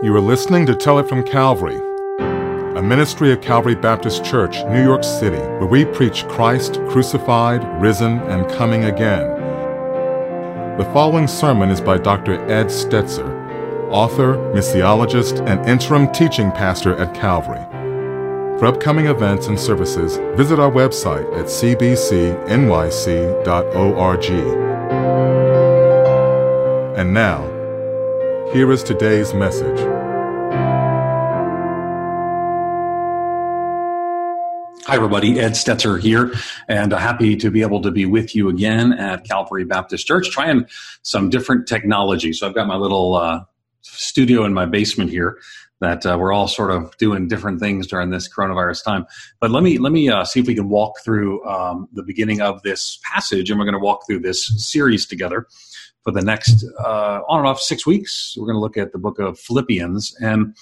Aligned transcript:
You 0.00 0.14
are 0.14 0.20
listening 0.20 0.64
to 0.66 0.76
Tell 0.76 1.00
It 1.00 1.08
from 1.08 1.24
Calvary, 1.24 1.74
a 2.20 2.80
ministry 2.80 3.32
of 3.32 3.40
Calvary 3.40 3.74
Baptist 3.74 4.24
Church, 4.24 4.62
New 4.66 4.80
York 4.80 5.02
City, 5.02 5.40
where 5.40 5.66
we 5.66 5.84
preach 5.86 6.24
Christ 6.28 6.74
crucified, 6.88 7.64
risen, 7.82 8.20
and 8.20 8.48
coming 8.52 8.84
again. 8.84 9.26
The 10.78 10.88
following 10.92 11.26
sermon 11.26 11.68
is 11.68 11.80
by 11.80 11.98
Dr. 11.98 12.34
Ed 12.48 12.66
Stetzer, 12.66 13.28
author, 13.90 14.36
missiologist, 14.54 15.44
and 15.48 15.68
interim 15.68 16.12
teaching 16.12 16.52
pastor 16.52 16.96
at 16.96 17.12
Calvary. 17.12 17.64
For 18.60 18.66
upcoming 18.66 19.06
events 19.06 19.48
and 19.48 19.58
services, 19.58 20.18
visit 20.36 20.60
our 20.60 20.70
website 20.70 21.26
at 21.36 21.46
cbcnyc.org. 21.46 22.44
And 26.96 27.12
now, 27.12 27.47
here 28.52 28.72
is 28.72 28.82
today's 28.82 29.34
message. 29.34 29.78
Hi, 34.86 34.94
everybody. 34.94 35.38
Ed 35.38 35.52
Stetzer 35.52 36.00
here, 36.00 36.32
and 36.66 36.92
happy 36.92 37.36
to 37.36 37.50
be 37.50 37.60
able 37.60 37.82
to 37.82 37.90
be 37.90 38.06
with 38.06 38.34
you 38.34 38.48
again 38.48 38.94
at 38.94 39.24
Calvary 39.24 39.64
Baptist 39.64 40.06
Church, 40.06 40.30
trying 40.30 40.66
some 41.02 41.28
different 41.28 41.68
technology. 41.68 42.32
So 42.32 42.46
I've 42.46 42.54
got 42.54 42.66
my 42.66 42.76
little 42.76 43.16
uh, 43.16 43.44
studio 43.82 44.44
in 44.44 44.54
my 44.54 44.64
basement 44.64 45.10
here 45.10 45.38
that 45.80 46.04
uh, 46.04 46.16
we're 46.18 46.32
all 46.32 46.48
sort 46.48 46.70
of 46.70 46.96
doing 46.98 47.28
different 47.28 47.60
things 47.60 47.86
during 47.86 48.10
this 48.10 48.28
coronavirus 48.28 48.84
time. 48.84 49.06
But 49.40 49.50
let 49.50 49.62
me 49.62 49.78
let 49.78 49.92
me 49.92 50.08
uh, 50.08 50.24
see 50.24 50.40
if 50.40 50.46
we 50.46 50.54
can 50.54 50.68
walk 50.68 51.00
through 51.04 51.44
um, 51.46 51.88
the 51.92 52.02
beginning 52.02 52.40
of 52.40 52.62
this 52.62 52.98
passage, 53.04 53.50
and 53.50 53.58
we're 53.58 53.66
going 53.66 53.74
to 53.74 53.84
walk 53.84 54.06
through 54.06 54.20
this 54.20 54.46
series 54.56 55.06
together 55.06 55.46
for 56.02 56.12
the 56.12 56.22
next 56.22 56.64
uh, 56.80 57.20
on 57.28 57.40
and 57.40 57.48
off 57.48 57.60
six 57.60 57.86
weeks. 57.86 58.34
We're 58.36 58.46
going 58.46 58.56
to 58.56 58.60
look 58.60 58.76
at 58.76 58.92
the 58.92 58.98
book 58.98 59.18
of 59.18 59.38
Philippians, 59.38 60.16
and 60.20 60.56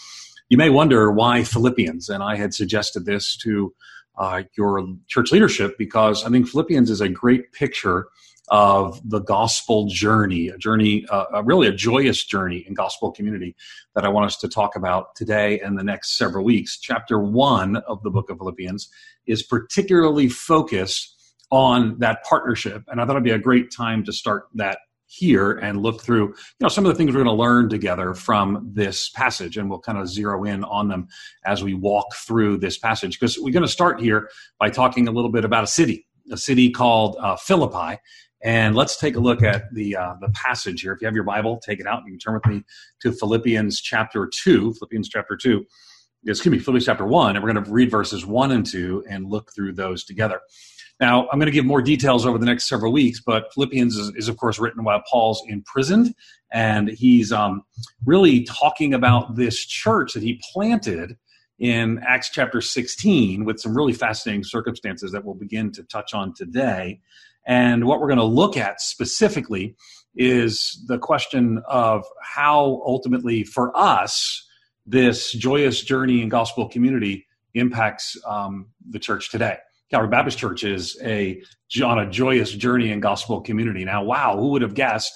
you 0.48 0.56
may 0.56 0.70
wonder 0.70 1.10
why 1.10 1.44
Philippians. 1.44 2.08
And 2.08 2.22
I 2.22 2.36
had 2.36 2.54
suggested 2.54 3.06
this 3.06 3.36
to 3.38 3.74
uh, 4.18 4.42
your 4.56 4.86
church 5.08 5.32
leadership 5.32 5.76
because 5.78 6.24
I 6.24 6.30
think 6.30 6.48
Philippians 6.48 6.90
is 6.90 7.00
a 7.00 7.08
great 7.08 7.52
picture 7.52 8.08
of 8.48 9.00
the 9.08 9.20
gospel 9.20 9.86
journey, 9.86 10.48
a 10.48 10.58
journey, 10.58 11.04
uh, 11.10 11.42
really 11.44 11.66
a 11.66 11.72
joyous 11.72 12.24
journey 12.24 12.64
in 12.66 12.74
gospel 12.74 13.10
community 13.10 13.56
that 13.94 14.04
I 14.04 14.08
want 14.08 14.26
us 14.26 14.36
to 14.38 14.48
talk 14.48 14.76
about 14.76 15.16
today 15.16 15.60
and 15.60 15.78
the 15.78 15.84
next 15.84 16.16
several 16.16 16.44
weeks. 16.44 16.78
Chapter 16.78 17.18
one 17.18 17.76
of 17.76 18.02
the 18.02 18.10
book 18.10 18.30
of 18.30 18.38
Philippians 18.38 18.88
is 19.26 19.42
particularly 19.42 20.28
focused 20.28 21.14
on 21.50 21.98
that 21.98 22.24
partnership, 22.24 22.84
and 22.88 23.00
I 23.00 23.04
thought 23.04 23.12
it'd 23.12 23.24
be 23.24 23.30
a 23.30 23.38
great 23.38 23.70
time 23.70 24.04
to 24.04 24.12
start 24.12 24.48
that 24.54 24.78
here 25.06 25.52
and 25.52 25.82
look 25.82 26.02
through 26.02 26.26
you 26.26 26.34
know 26.60 26.68
some 26.68 26.84
of 26.84 26.92
the 26.92 26.96
things 26.96 27.14
we're 27.14 27.22
going 27.22 27.36
to 27.36 27.42
learn 27.42 27.68
together 27.68 28.12
from 28.12 28.68
this 28.74 29.08
passage 29.10 29.56
and 29.56 29.70
we'll 29.70 29.78
kind 29.78 29.98
of 29.98 30.08
zero 30.08 30.42
in 30.44 30.64
on 30.64 30.88
them 30.88 31.06
as 31.44 31.62
we 31.62 31.74
walk 31.74 32.12
through 32.14 32.56
this 32.56 32.76
passage 32.76 33.18
because 33.18 33.38
we're 33.38 33.52
going 33.52 33.62
to 33.62 33.68
start 33.68 34.00
here 34.00 34.28
by 34.58 34.68
talking 34.68 35.06
a 35.06 35.12
little 35.12 35.30
bit 35.30 35.44
about 35.44 35.62
a 35.62 35.66
city 35.68 36.04
a 36.32 36.36
city 36.36 36.70
called 36.70 37.16
uh, 37.20 37.36
philippi 37.36 38.00
and 38.42 38.76
let's 38.76 38.96
take 38.96 39.16
a 39.16 39.20
look 39.20 39.42
at 39.42 39.72
the 39.72 39.96
uh, 39.96 40.14
the 40.20 40.28
passage 40.30 40.82
here. 40.82 40.92
If 40.92 41.00
you 41.00 41.06
have 41.06 41.14
your 41.14 41.24
bible 41.24 41.58
take 41.58 41.80
it 41.80 41.86
out 41.86 42.02
you 42.06 42.12
can 42.12 42.18
turn 42.18 42.34
with 42.34 42.46
me 42.46 42.62
to 43.00 43.12
philippians 43.12 43.80
chapter 43.80 44.26
2 44.26 44.74
philippians 44.74 45.08
chapter 45.08 45.36
2 45.36 45.64
excuse 46.26 46.52
me 46.52 46.58
philippians 46.58 46.86
chapter 46.86 47.06
1 47.06 47.36
and 47.36 47.44
we're 47.44 47.52
going 47.52 47.64
to 47.64 47.70
read 47.70 47.90
verses 47.90 48.26
1 48.26 48.52
and 48.52 48.66
2 48.66 49.04
and 49.08 49.28
look 49.28 49.52
through 49.54 49.72
those 49.72 50.04
together. 50.04 50.40
Now, 50.98 51.28
I'm 51.28 51.38
going 51.38 51.46
to 51.46 51.52
give 51.52 51.66
more 51.66 51.82
details 51.82 52.24
over 52.24 52.38
the 52.38 52.46
next 52.46 52.68
several 52.68 52.90
weeks, 52.90 53.20
but 53.20 53.52
Philippians 53.52 53.96
is, 53.96 54.12
is 54.16 54.28
of 54.28 54.38
course, 54.38 54.58
written 54.58 54.82
while 54.82 55.02
Paul's 55.10 55.42
imprisoned, 55.46 56.14
and 56.52 56.88
he's 56.88 57.32
um, 57.32 57.62
really 58.06 58.44
talking 58.44 58.94
about 58.94 59.36
this 59.36 59.58
church 59.66 60.14
that 60.14 60.22
he 60.22 60.40
planted 60.52 61.18
in 61.58 62.00
Acts 62.06 62.30
chapter 62.30 62.62
16 62.62 63.44
with 63.44 63.60
some 63.60 63.76
really 63.76 63.92
fascinating 63.92 64.44
circumstances 64.44 65.12
that 65.12 65.24
we'll 65.24 65.34
begin 65.34 65.70
to 65.72 65.82
touch 65.84 66.14
on 66.14 66.32
today. 66.34 67.00
And 67.46 67.86
what 67.86 68.00
we're 68.00 68.08
going 68.08 68.18
to 68.18 68.24
look 68.24 68.56
at 68.56 68.80
specifically 68.80 69.76
is 70.16 70.82
the 70.88 70.98
question 70.98 71.62
of 71.68 72.04
how 72.22 72.82
ultimately 72.84 73.44
for 73.44 73.76
us 73.76 74.46
this 74.86 75.32
joyous 75.32 75.82
journey 75.82 76.22
in 76.22 76.28
gospel 76.28 76.68
community 76.68 77.26
impacts 77.54 78.16
um, 78.26 78.68
the 78.88 78.98
church 78.98 79.30
today. 79.30 79.58
Calvary 79.90 80.08
Baptist 80.08 80.38
Church 80.38 80.64
is 80.64 80.98
a 81.02 81.40
on 81.82 81.98
a 81.98 82.10
joyous 82.10 82.50
journey 82.52 82.90
in 82.90 83.00
gospel 83.00 83.40
community. 83.40 83.84
Now, 83.84 84.02
wow, 84.02 84.36
who 84.36 84.48
would 84.48 84.62
have 84.62 84.74
guessed 84.74 85.12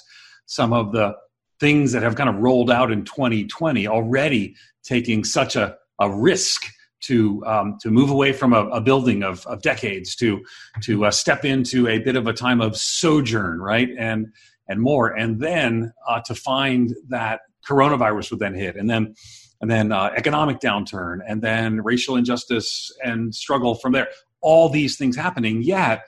some 0.47 0.73
of 0.73 0.93
the 0.93 1.15
things 1.59 1.93
that 1.93 2.03
have 2.03 2.17
kind 2.17 2.29
of 2.29 2.37
rolled 2.37 2.71
out 2.71 2.91
in 2.91 3.05
2020 3.05 3.87
already 3.87 4.55
taking 4.83 5.25
such 5.25 5.57
a, 5.57 5.77
a 5.99 6.11
risk 6.11 6.67
to 7.03 7.45
um, 7.47 7.79
to 7.81 7.91
move 7.91 8.11
away 8.11 8.33
from 8.33 8.53
a, 8.53 8.67
a 8.69 8.81
building 8.81 9.23
of, 9.23 9.47
of, 9.47 9.63
decades 9.63 10.15
to 10.17 10.41
to 10.83 11.07
uh, 11.07 11.11
step 11.11 11.45
into 11.45 11.89
a 11.89 11.99
bit 11.99 12.17
of 12.17 12.27
a 12.27 12.33
time 12.33 12.61
of 12.61 12.77
sojourn, 12.77 13.61
right, 13.61 13.89
and 13.99 14.29
and 14.69 14.81
more, 14.81 15.09
and 15.09 15.41
then 15.41 15.93
uh, 16.09 16.21
to 16.21 16.35
find 16.35 16.95
that 17.09 17.41
coronavirus 17.69 18.31
would 18.31 18.41
then 18.41 18.55
hit, 18.55 18.77
and 18.77 18.89
then 18.89 19.15
and 19.61 19.71
then 19.71 19.93
uh, 19.93 20.11
economic 20.17 20.61
downturn, 20.61 21.19
and 21.27 21.43
then 21.43 21.83
racial 21.83 22.17
injustice 22.17 22.93
and 23.05 23.35
struggle 23.35 23.75
from 23.75 23.93
there. 23.93 24.09
All 24.41 24.69
these 24.69 24.97
things 24.97 25.17
happening, 25.17 25.63
yet 25.63 26.05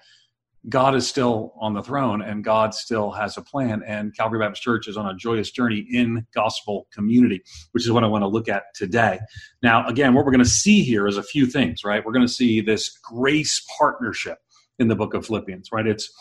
God 0.68 0.94
is 0.94 1.08
still 1.08 1.54
on 1.58 1.74
the 1.74 1.82
throne 1.82 2.22
and 2.22 2.44
God 2.44 2.72
still 2.72 3.10
has 3.10 3.36
a 3.36 3.42
plan. 3.42 3.82
And 3.84 4.16
Calvary 4.16 4.38
Baptist 4.38 4.62
Church 4.62 4.86
is 4.86 4.96
on 4.96 5.08
a 5.08 5.14
joyous 5.14 5.50
journey 5.50 5.86
in 5.90 6.24
gospel 6.34 6.86
community, 6.92 7.42
which 7.72 7.84
is 7.84 7.90
what 7.90 8.04
I 8.04 8.06
want 8.06 8.22
to 8.22 8.28
look 8.28 8.48
at 8.48 8.72
today. 8.74 9.18
Now, 9.62 9.86
again, 9.88 10.14
what 10.14 10.24
we're 10.24 10.30
going 10.30 10.44
to 10.44 10.50
see 10.50 10.82
here 10.82 11.08
is 11.08 11.16
a 11.16 11.22
few 11.22 11.46
things, 11.46 11.84
right? 11.84 12.04
We're 12.04 12.12
going 12.12 12.26
to 12.26 12.32
see 12.32 12.60
this 12.60 12.96
grace 12.98 13.66
partnership 13.76 14.38
in 14.78 14.88
the 14.88 14.94
book 14.94 15.14
of 15.14 15.26
Philippians, 15.26 15.70
right? 15.72 15.86
It's 15.86 16.12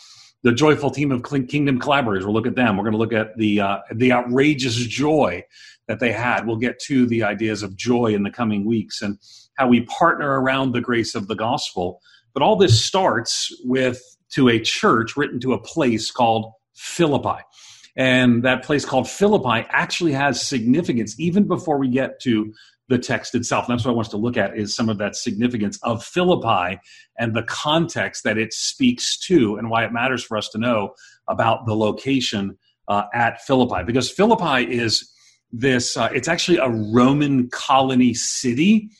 the 0.42 0.52
joyful 0.52 0.90
team 0.90 1.12
of 1.12 1.22
kingdom 1.22 1.78
collaborators. 1.78 2.24
We'll 2.24 2.34
look 2.34 2.46
at 2.46 2.56
them. 2.56 2.76
We're 2.76 2.84
going 2.84 2.92
to 2.92 2.98
look 2.98 3.12
at 3.12 3.36
the 3.36 3.60
uh, 3.60 3.78
the 3.94 4.12
outrageous 4.12 4.74
joy 4.74 5.44
that 5.86 6.00
they 6.00 6.10
had. 6.10 6.46
We'll 6.46 6.56
get 6.56 6.80
to 6.80 7.06
the 7.06 7.22
ideas 7.22 7.62
of 7.62 7.76
joy 7.76 8.06
in 8.06 8.24
the 8.24 8.30
coming 8.30 8.64
weeks 8.64 9.02
and 9.02 9.18
how 9.54 9.68
we 9.68 9.82
partner 9.82 10.40
around 10.40 10.72
the 10.72 10.80
grace 10.80 11.14
of 11.14 11.28
the 11.28 11.36
gospel. 11.36 12.00
But 12.34 12.42
all 12.42 12.56
this 12.56 12.82
starts 12.84 13.54
with 13.64 14.02
to 14.32 14.48
a 14.48 14.60
church 14.60 15.16
written 15.16 15.40
to 15.40 15.52
a 15.52 15.58
place 15.58 16.10
called 16.10 16.52
Philippi. 16.74 17.42
And 17.96 18.42
that 18.42 18.64
place 18.64 18.84
called 18.84 19.08
Philippi 19.08 19.66
actually 19.70 20.12
has 20.12 20.40
significance 20.40 21.18
even 21.18 21.46
before 21.46 21.78
we 21.78 21.88
get 21.88 22.20
to 22.22 22.52
the 22.88 22.98
text 22.98 23.34
itself. 23.34 23.68
And 23.68 23.72
that's 23.72 23.84
what 23.84 23.92
I 23.92 23.94
want 23.94 24.06
us 24.06 24.10
to 24.12 24.16
look 24.16 24.36
at 24.36 24.56
is 24.56 24.74
some 24.74 24.88
of 24.88 24.98
that 24.98 25.16
significance 25.16 25.78
of 25.82 26.04
Philippi 26.04 26.80
and 27.18 27.34
the 27.34 27.42
context 27.44 28.24
that 28.24 28.38
it 28.38 28.52
speaks 28.52 29.18
to 29.26 29.56
and 29.56 29.70
why 29.70 29.84
it 29.84 29.92
matters 29.92 30.24
for 30.24 30.36
us 30.36 30.48
to 30.50 30.58
know 30.58 30.94
about 31.28 31.66
the 31.66 31.74
location 31.74 32.58
uh, 32.88 33.04
at 33.14 33.40
Philippi. 33.42 33.84
Because 33.84 34.10
Philippi 34.10 34.70
is 34.70 35.10
this, 35.52 35.96
uh, 35.96 36.08
it's 36.12 36.28
actually 36.28 36.58
a 36.58 36.68
Roman 36.68 37.48
colony 37.50 38.14
city 38.14 38.90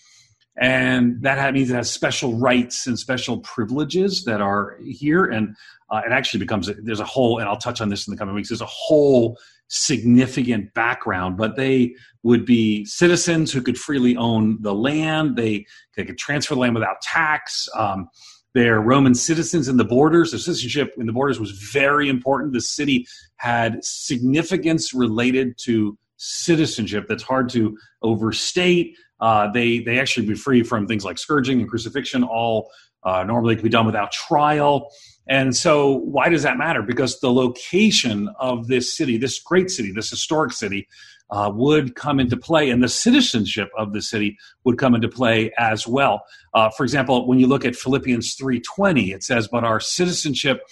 and 0.56 1.22
that 1.22 1.54
means 1.54 1.70
it 1.70 1.74
has 1.74 1.90
special 1.90 2.34
rights 2.36 2.86
and 2.86 2.98
special 2.98 3.38
privileges 3.38 4.24
that 4.24 4.40
are 4.40 4.78
here. 4.84 5.24
And 5.24 5.56
uh, 5.90 6.02
it 6.06 6.12
actually 6.12 6.40
becomes 6.40 6.70
there's 6.82 7.00
a 7.00 7.04
whole 7.04 7.38
and 7.38 7.46
i'll 7.46 7.58
touch 7.58 7.82
on 7.82 7.90
this 7.90 8.08
in 8.08 8.12
the 8.12 8.16
coming 8.16 8.34
weeks 8.34 8.48
there's 8.48 8.62
a 8.62 8.66
whole 8.66 9.36
significant 9.68 10.72
background 10.72 11.36
but 11.36 11.54
they 11.56 11.94
would 12.22 12.44
be 12.44 12.84
citizens 12.84 13.52
who 13.52 13.62
could 13.62 13.78
freely 13.78 14.16
own 14.16 14.60
the 14.60 14.74
land. 14.74 15.36
They, 15.36 15.66
they 15.96 16.04
could 16.04 16.18
transfer 16.18 16.54
the 16.54 16.60
land 16.60 16.74
without 16.74 17.00
tax. 17.00 17.68
Um, 17.76 18.08
they're 18.54 18.80
roman 18.80 19.14
citizens 19.14 19.68
in 19.68 19.76
the 19.76 19.84
borders. 19.84 20.30
Their 20.30 20.40
citizenship 20.40 20.94
in 20.98 21.06
the 21.06 21.12
borders 21.12 21.40
was 21.40 21.50
very 21.50 22.08
important. 22.08 22.52
The 22.52 22.60
city 22.60 23.06
had 23.36 23.82
significance 23.82 24.92
related 24.92 25.56
to 25.64 25.96
citizenship 26.16 27.06
that's 27.08 27.22
hard 27.22 27.48
to 27.48 27.76
overstate 28.02 28.96
uh, 29.22 29.50
they 29.52 29.78
they 29.78 29.98
actually 30.00 30.26
be 30.26 30.34
free 30.34 30.62
from 30.62 30.86
things 30.86 31.04
like 31.04 31.16
scourging 31.16 31.60
and 31.60 31.70
crucifixion. 31.70 32.24
All 32.24 32.70
uh, 33.04 33.22
normally 33.24 33.54
can 33.54 33.62
be 33.62 33.70
done 33.70 33.86
without 33.86 34.12
trial. 34.12 34.90
And 35.28 35.56
so, 35.56 35.98
why 35.98 36.28
does 36.28 36.42
that 36.42 36.58
matter? 36.58 36.82
Because 36.82 37.20
the 37.20 37.32
location 37.32 38.28
of 38.40 38.66
this 38.66 38.96
city, 38.96 39.16
this 39.16 39.40
great 39.40 39.70
city, 39.70 39.92
this 39.92 40.10
historic 40.10 40.52
city, 40.52 40.88
uh, 41.30 41.50
would 41.54 41.94
come 41.94 42.18
into 42.18 42.36
play, 42.36 42.68
and 42.70 42.82
the 42.82 42.88
citizenship 42.88 43.70
of 43.78 43.92
the 43.92 44.02
city 44.02 44.36
would 44.64 44.76
come 44.76 44.96
into 44.96 45.08
play 45.08 45.52
as 45.56 45.86
well. 45.86 46.24
Uh, 46.52 46.68
for 46.70 46.82
example, 46.82 47.26
when 47.28 47.38
you 47.38 47.46
look 47.46 47.64
at 47.64 47.76
Philippians 47.76 48.34
three 48.34 48.60
twenty, 48.60 49.12
it 49.12 49.22
says, 49.22 49.46
"But 49.46 49.62
our 49.62 49.78
citizenship 49.78 50.62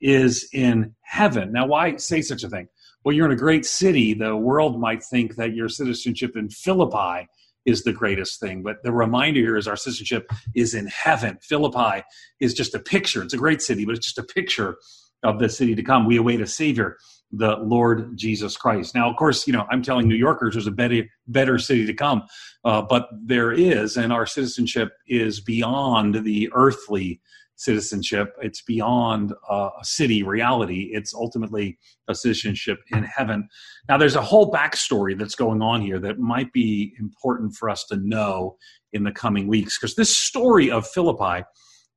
is 0.00 0.48
in 0.52 0.94
heaven." 1.02 1.52
Now, 1.52 1.66
why 1.66 1.96
say 1.96 2.22
such 2.22 2.42
a 2.42 2.48
thing? 2.48 2.68
Well, 3.04 3.14
you're 3.14 3.26
in 3.26 3.32
a 3.32 3.36
great 3.36 3.66
city. 3.66 4.14
The 4.14 4.34
world 4.34 4.80
might 4.80 5.02
think 5.02 5.36
that 5.36 5.54
your 5.54 5.68
citizenship 5.68 6.36
in 6.36 6.48
Philippi 6.48 7.28
is 7.66 7.82
the 7.82 7.92
greatest 7.92 8.40
thing. 8.40 8.62
But 8.62 8.82
the 8.82 8.92
reminder 8.92 9.40
here 9.40 9.56
is 9.56 9.68
our 9.68 9.76
citizenship 9.76 10.30
is 10.54 10.74
in 10.74 10.86
heaven. 10.86 11.38
Philippi 11.42 12.04
is 12.40 12.54
just 12.54 12.74
a 12.74 12.78
picture. 12.78 13.22
It's 13.22 13.34
a 13.34 13.38
great 13.38 13.62
city, 13.62 13.84
but 13.84 13.94
it's 13.94 14.06
just 14.06 14.18
a 14.18 14.22
picture 14.22 14.76
of 15.22 15.38
the 15.38 15.48
city 15.48 15.74
to 15.74 15.82
come. 15.82 16.06
We 16.06 16.16
await 16.16 16.40
a 16.40 16.46
Savior 16.46 16.96
the 17.30 17.56
Lord 17.56 18.16
Jesus 18.16 18.56
Christ. 18.56 18.94
Now, 18.94 19.10
of 19.10 19.16
course, 19.16 19.46
you 19.46 19.52
know, 19.52 19.66
I'm 19.70 19.82
telling 19.82 20.08
New 20.08 20.14
Yorkers 20.14 20.54
there's 20.54 20.66
a 20.66 20.70
better, 20.70 21.04
better 21.26 21.58
city 21.58 21.84
to 21.86 21.94
come, 21.94 22.22
uh, 22.64 22.82
but 22.82 23.08
there 23.12 23.52
is, 23.52 23.96
and 23.96 24.12
our 24.12 24.26
citizenship 24.26 24.92
is 25.06 25.40
beyond 25.40 26.24
the 26.24 26.50
earthly 26.54 27.20
citizenship. 27.58 28.34
It's 28.40 28.62
beyond 28.62 29.34
uh, 29.50 29.70
a 29.80 29.84
city 29.84 30.22
reality. 30.22 30.90
It's 30.92 31.12
ultimately 31.12 31.76
a 32.08 32.14
citizenship 32.14 32.78
in 32.92 33.02
heaven. 33.02 33.48
Now, 33.88 33.98
there's 33.98 34.16
a 34.16 34.22
whole 34.22 34.50
backstory 34.50 35.18
that's 35.18 35.34
going 35.34 35.60
on 35.60 35.82
here 35.82 35.98
that 35.98 36.18
might 36.18 36.52
be 36.52 36.94
important 36.98 37.54
for 37.54 37.68
us 37.68 37.84
to 37.86 37.96
know 37.96 38.56
in 38.92 39.02
the 39.02 39.12
coming 39.12 39.48
weeks, 39.48 39.76
because 39.78 39.96
this 39.96 40.16
story 40.16 40.70
of 40.70 40.86
Philippi 40.86 41.44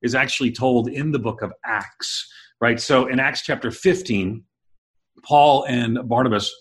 is 0.01 0.15
actually 0.15 0.51
told 0.51 0.89
in 0.89 1.11
the 1.11 1.19
book 1.19 1.41
of 1.41 1.53
Acts, 1.63 2.27
right? 2.59 2.79
So 2.79 3.05
in 3.05 3.19
Acts 3.19 3.43
chapter 3.43 3.71
15, 3.71 4.43
Paul 5.23 5.63
and 5.69 5.99
Barnabas 6.09 6.51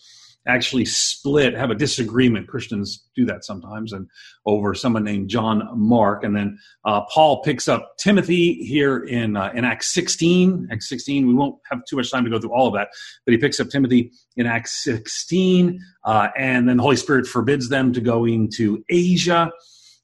actually 0.46 0.84
split, 0.84 1.54
have 1.54 1.70
a 1.70 1.74
disagreement. 1.74 2.48
Christians 2.48 3.06
do 3.14 3.26
that 3.26 3.44
sometimes, 3.44 3.92
and 3.92 4.08
over 4.46 4.74
someone 4.74 5.04
named 5.04 5.28
John 5.28 5.68
Mark. 5.74 6.24
And 6.24 6.34
then 6.34 6.58
uh, 6.84 7.02
Paul 7.12 7.42
picks 7.42 7.68
up 7.68 7.96
Timothy 7.98 8.54
here 8.54 9.04
in 9.04 9.36
uh, 9.36 9.52
in 9.54 9.64
Acts 9.64 9.92
16. 9.92 10.68
Acts 10.70 10.88
16. 10.88 11.26
We 11.26 11.34
won't 11.34 11.56
have 11.70 11.84
too 11.84 11.96
much 11.96 12.10
time 12.10 12.24
to 12.24 12.30
go 12.30 12.38
through 12.38 12.54
all 12.54 12.68
of 12.68 12.74
that, 12.74 12.88
but 13.24 13.32
he 13.32 13.38
picks 13.38 13.60
up 13.60 13.68
Timothy 13.68 14.12
in 14.36 14.46
Acts 14.46 14.82
16, 14.84 15.80
uh, 16.04 16.28
and 16.36 16.68
then 16.68 16.78
the 16.78 16.82
Holy 16.82 16.96
Spirit 16.96 17.26
forbids 17.26 17.68
them 17.68 17.92
to 17.92 18.00
go 18.00 18.24
into 18.24 18.84
Asia. 18.88 19.50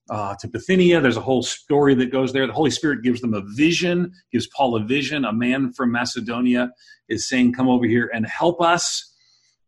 Uh, 0.09 0.37
to 0.39 0.47
Bithynia. 0.47 1.00
There's 1.00 1.17
a 1.17 1.21
whole 1.21 1.43
story 1.43 1.93
that 1.97 2.12
goes 2.12 2.32
there. 2.32 2.47
The 2.47 2.53
Holy 2.53 2.71
Spirit 2.71 3.03
gives 3.03 3.21
them 3.21 3.35
a 3.35 3.41
vision, 3.56 4.12
gives 4.31 4.47
Paul 4.47 4.77
a 4.77 4.85
vision. 4.85 5.25
A 5.25 5.32
man 5.32 5.73
from 5.73 5.91
Macedonia 5.91 6.71
is 7.09 7.29
saying, 7.29 7.55
Come 7.55 7.69
over 7.69 7.87
here 7.87 8.09
and 8.15 8.25
help 8.25 8.61
us. 8.62 9.12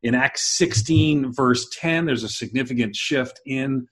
In 0.03 0.15
Acts 0.15 0.45
16, 0.57 1.33
verse 1.33 1.69
10, 1.73 2.07
there's 2.07 2.23
a 2.23 2.29
significant 2.29 2.95
shift 2.95 3.41
in 3.45 3.89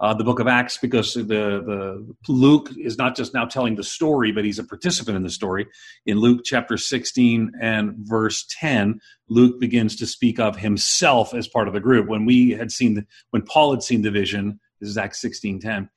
uh, 0.00 0.14
the 0.14 0.24
book 0.24 0.40
of 0.40 0.48
Acts 0.48 0.78
because 0.78 1.12
the, 1.12 1.22
the 1.22 2.14
Luke 2.28 2.70
is 2.78 2.96
not 2.96 3.14
just 3.14 3.34
now 3.34 3.44
telling 3.44 3.76
the 3.76 3.84
story, 3.84 4.32
but 4.32 4.46
he's 4.46 4.58
a 4.58 4.64
participant 4.64 5.16
in 5.16 5.22
the 5.22 5.30
story. 5.30 5.66
In 6.06 6.18
Luke 6.18 6.40
chapter 6.42 6.78
16 6.78 7.52
and 7.60 7.94
verse 7.98 8.46
10, 8.58 8.98
Luke 9.28 9.60
begins 9.60 9.96
to 9.96 10.06
speak 10.06 10.40
of 10.40 10.56
himself 10.56 11.34
as 11.34 11.46
part 11.46 11.68
of 11.68 11.74
the 11.74 11.80
group. 11.80 12.08
When 12.08 12.24
we 12.24 12.52
had 12.52 12.72
seen, 12.72 12.94
the, 12.94 13.06
when 13.30 13.42
Paul 13.42 13.72
had 13.72 13.82
seen 13.82 14.00
the 14.00 14.10
vision, 14.10 14.58
this 14.80 14.88
is 14.88 14.96
Acts 14.96 15.20
16 15.20 15.60
10 15.60 15.90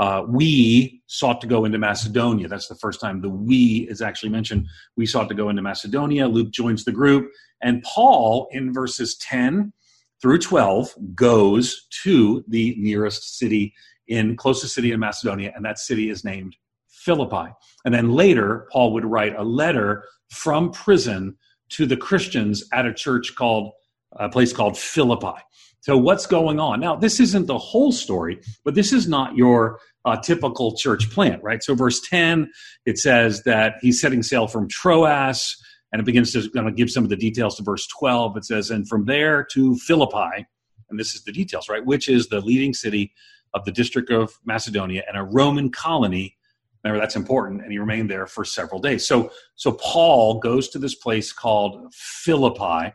uh, 0.00 0.24
we 0.26 1.02
sought 1.08 1.42
to 1.42 1.46
go 1.46 1.66
into 1.66 1.76
Macedonia. 1.76 2.48
That's 2.48 2.68
the 2.68 2.74
first 2.74 3.02
time 3.02 3.20
the 3.20 3.28
we 3.28 3.86
is 3.90 4.00
actually 4.00 4.30
mentioned. 4.30 4.66
We 4.96 5.04
sought 5.04 5.28
to 5.28 5.34
go 5.34 5.50
into 5.50 5.60
Macedonia. 5.60 6.26
Luke 6.26 6.50
joins 6.50 6.84
the 6.84 6.92
group. 6.92 7.30
And 7.60 7.82
Paul, 7.82 8.48
in 8.50 8.72
verses 8.72 9.16
10 9.18 9.74
through 10.22 10.38
12, 10.38 10.94
goes 11.14 11.86
to 12.02 12.42
the 12.48 12.74
nearest 12.78 13.36
city 13.38 13.74
in 14.08 14.36
closest 14.36 14.74
city 14.74 14.90
in 14.90 15.00
Macedonia, 15.00 15.52
and 15.54 15.64
that 15.66 15.78
city 15.78 16.08
is 16.08 16.24
named 16.24 16.56
Philippi. 16.88 17.52
And 17.84 17.94
then 17.94 18.10
later, 18.10 18.68
Paul 18.72 18.94
would 18.94 19.04
write 19.04 19.36
a 19.36 19.44
letter 19.44 20.04
from 20.30 20.72
prison 20.72 21.36
to 21.70 21.84
the 21.84 21.96
Christians 21.96 22.64
at 22.72 22.86
a 22.86 22.94
church 22.94 23.34
called 23.36 23.72
a 24.12 24.30
place 24.30 24.52
called 24.52 24.78
Philippi. 24.78 25.38
So 25.80 25.96
what's 25.96 26.26
going 26.26 26.60
on 26.60 26.80
now? 26.80 26.96
This 26.96 27.20
isn't 27.20 27.46
the 27.46 27.58
whole 27.58 27.90
story, 27.90 28.40
but 28.64 28.74
this 28.74 28.92
is 28.92 29.08
not 29.08 29.36
your 29.36 29.80
uh, 30.04 30.16
typical 30.16 30.76
church 30.76 31.10
plant, 31.10 31.42
right? 31.42 31.62
So, 31.62 31.74
verse 31.74 32.00
10, 32.08 32.50
it 32.86 32.98
says 32.98 33.42
that 33.44 33.74
he's 33.80 34.00
setting 34.00 34.22
sail 34.22 34.46
from 34.46 34.68
Troas, 34.68 35.56
and 35.92 36.00
it 36.00 36.04
begins 36.04 36.32
to 36.32 36.48
kind 36.50 36.68
of 36.68 36.76
give 36.76 36.90
some 36.90 37.04
of 37.04 37.10
the 37.10 37.16
details 37.16 37.56
to 37.56 37.62
verse 37.62 37.86
12. 37.98 38.36
It 38.36 38.44
says, 38.44 38.70
and 38.70 38.86
from 38.88 39.06
there 39.06 39.46
to 39.52 39.76
Philippi, 39.76 40.46
and 40.90 40.98
this 40.98 41.14
is 41.14 41.24
the 41.24 41.32
details, 41.32 41.68
right? 41.68 41.84
Which 41.84 42.08
is 42.08 42.28
the 42.28 42.40
leading 42.40 42.74
city 42.74 43.12
of 43.54 43.64
the 43.64 43.72
district 43.72 44.10
of 44.10 44.32
Macedonia 44.44 45.02
and 45.08 45.16
a 45.16 45.22
Roman 45.22 45.70
colony. 45.70 46.36
Remember, 46.84 47.00
that's 47.00 47.16
important, 47.16 47.62
and 47.62 47.72
he 47.72 47.78
remained 47.78 48.10
there 48.10 48.26
for 48.26 48.44
several 48.44 48.80
days. 48.80 49.06
So, 49.06 49.30
so 49.56 49.72
Paul 49.72 50.40
goes 50.40 50.68
to 50.70 50.78
this 50.78 50.94
place 50.94 51.32
called 51.32 51.92
Philippi, 51.92 52.94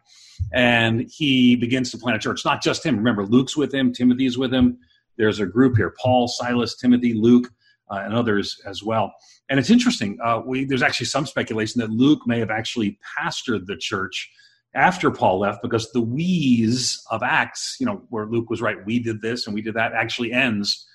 and 0.54 1.10
he 1.10 1.56
begins 1.56 1.92
to 1.92 1.98
plant 1.98 2.18
a 2.18 2.20
church. 2.20 2.46
Not 2.46 2.62
just 2.62 2.86
him. 2.86 2.98
Remember, 2.98 3.26
Luke's 3.26 3.58
with 3.58 3.74
him, 3.74 3.94
Timothy's 3.94 4.38
with 4.38 4.54
him 4.54 4.78
there's 5.18 5.40
a 5.40 5.46
group 5.46 5.78
here 5.78 5.94
Paul, 6.02 6.28
Silas, 6.28 6.76
Timothy, 6.76 7.14
Luke, 7.14 7.52
uh, 7.92 8.02
and 8.04 8.14
others 8.14 8.60
as 8.66 8.84
well. 8.84 9.14
And 9.50 9.60
it's 9.60 9.70
interesting. 9.70 10.18
Uh, 10.24 10.42
we, 10.46 10.66
there's 10.66 10.82
actually 10.82 11.06
some 11.06 11.26
speculation 11.26 11.80
that 11.82 11.92
Luke 11.92 12.22
may 12.26 12.40
have 12.40 12.50
actually 12.50 12.98
pastored 13.18 13.66
the 13.66 13.78
church 13.78 14.32
after 14.74 15.12
Paul 15.12 15.40
left 15.40 15.62
because 15.62 15.92
the 15.92 16.02
we's 16.02 17.02
of 17.12 17.24
Acts, 17.24 17.78
you 17.80 17.86
know, 17.86 18.04
where 18.10 18.26
Luke 18.26 18.50
was 18.50 18.62
right, 18.62 18.84
we 18.86 19.00
did 19.00 19.22
this 19.22 19.46
and 19.46 19.54
we 19.54 19.62
did 19.62 19.76
that, 19.76 19.94
actually 19.94 20.34
ends 20.34 20.86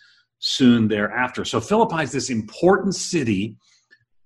soon 0.40 0.88
thereafter. 0.88 1.44
So 1.44 1.60
Philippi 1.60 2.02
is 2.02 2.12
this 2.12 2.28
important 2.28 2.94
city, 2.94 3.56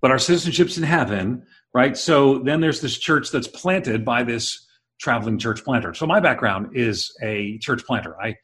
but 0.01 0.11
our 0.11 0.19
citizenship's 0.19 0.77
in 0.77 0.83
heaven, 0.83 1.45
right? 1.73 1.95
So 1.95 2.39
then 2.39 2.61
there's 2.61 2.81
this 2.81 2.97
church 2.97 3.31
that's 3.31 3.47
planted 3.47 4.03
by 4.03 4.23
this 4.23 4.64
traveling 4.99 5.37
church 5.37 5.63
planter. 5.63 5.93
So 5.93 6.05
my 6.05 6.19
background 6.19 6.75
is 6.75 7.15
a 7.21 7.57
church 7.59 7.85
planter. 7.85 8.19
I 8.21 8.35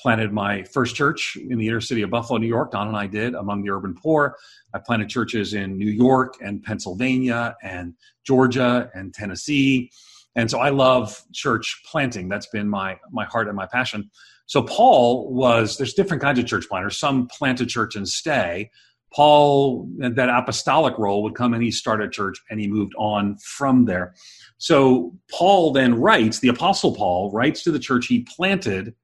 planted 0.00 0.32
my 0.32 0.62
first 0.62 0.94
church 0.94 1.36
in 1.36 1.58
the 1.58 1.66
inner 1.66 1.80
city 1.80 2.02
of 2.02 2.10
Buffalo, 2.10 2.38
New 2.38 2.46
York. 2.46 2.70
Don 2.70 2.86
and 2.88 2.96
I 2.96 3.06
did 3.06 3.34
among 3.34 3.62
the 3.62 3.70
urban 3.70 3.94
poor. 3.94 4.36
I 4.72 4.78
planted 4.78 5.08
churches 5.08 5.54
in 5.54 5.76
New 5.76 5.90
York 5.90 6.34
and 6.40 6.62
Pennsylvania 6.62 7.56
and 7.62 7.94
Georgia 8.24 8.90
and 8.94 9.12
Tennessee. 9.12 9.90
And 10.36 10.50
so 10.50 10.60
I 10.60 10.70
love 10.70 11.20
church 11.32 11.82
planting. 11.84 12.28
That's 12.28 12.46
been 12.46 12.68
my 12.68 12.98
my 13.10 13.24
heart 13.24 13.48
and 13.48 13.56
my 13.56 13.66
passion. 13.66 14.10
So 14.46 14.62
Paul 14.62 15.32
was 15.32 15.76
there's 15.76 15.94
different 15.94 16.22
kinds 16.22 16.38
of 16.38 16.46
church 16.46 16.68
planters. 16.68 16.96
Some 16.96 17.26
plant 17.26 17.60
a 17.60 17.66
church 17.66 17.96
and 17.96 18.08
stay. 18.08 18.70
Paul, 19.12 19.88
that 19.98 20.28
apostolic 20.28 20.98
role 20.98 21.22
would 21.22 21.34
come 21.34 21.54
and 21.54 21.62
he 21.62 21.70
started 21.70 22.12
church 22.12 22.38
and 22.50 22.60
he 22.60 22.68
moved 22.68 22.92
on 22.98 23.36
from 23.38 23.86
there. 23.86 24.14
So 24.58 25.16
Paul 25.30 25.72
then 25.72 25.94
writes, 25.94 26.40
the 26.40 26.48
apostle 26.48 26.94
Paul 26.94 27.30
writes 27.32 27.62
to 27.62 27.70
the 27.70 27.78
church 27.78 28.06
he 28.06 28.26
planted 28.36 28.94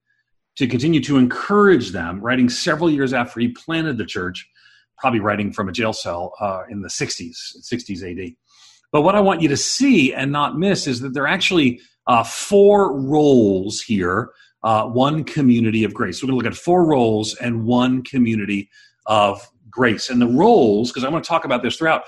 to 0.56 0.66
continue 0.66 1.00
to 1.02 1.16
encourage 1.16 1.90
them, 1.90 2.20
writing 2.20 2.48
several 2.48 2.90
years 2.90 3.12
after 3.12 3.40
he 3.40 3.48
planted 3.48 3.98
the 3.98 4.04
church, 4.04 4.48
probably 4.98 5.20
writing 5.20 5.52
from 5.52 5.68
a 5.68 5.72
jail 5.72 5.92
cell 5.92 6.32
uh, 6.40 6.62
in 6.68 6.82
the 6.82 6.88
60s, 6.88 7.36
60s 7.60 8.02
AD. 8.02 8.34
But 8.92 9.02
what 9.02 9.16
I 9.16 9.20
want 9.20 9.42
you 9.42 9.48
to 9.48 9.56
see 9.56 10.12
and 10.12 10.30
not 10.30 10.58
miss 10.58 10.86
is 10.86 11.00
that 11.00 11.14
there 11.14 11.24
are 11.24 11.28
actually 11.28 11.80
uh, 12.06 12.22
four 12.22 12.96
roles 13.00 13.80
here, 13.80 14.30
uh, 14.62 14.84
one 14.86 15.24
community 15.24 15.82
of 15.82 15.94
grace. 15.94 16.22
We're 16.22 16.28
going 16.28 16.38
to 16.38 16.44
look 16.44 16.52
at 16.52 16.58
four 16.58 16.84
roles 16.84 17.34
and 17.34 17.64
one 17.64 18.02
community 18.02 18.70
of 19.06 19.48
grace. 19.70 20.10
And 20.10 20.20
the 20.20 20.28
roles, 20.28 20.90
because 20.90 21.04
I 21.04 21.08
want 21.08 21.24
to 21.24 21.28
talk 21.28 21.44
about 21.44 21.62
this 21.62 21.76
throughout, 21.76 22.04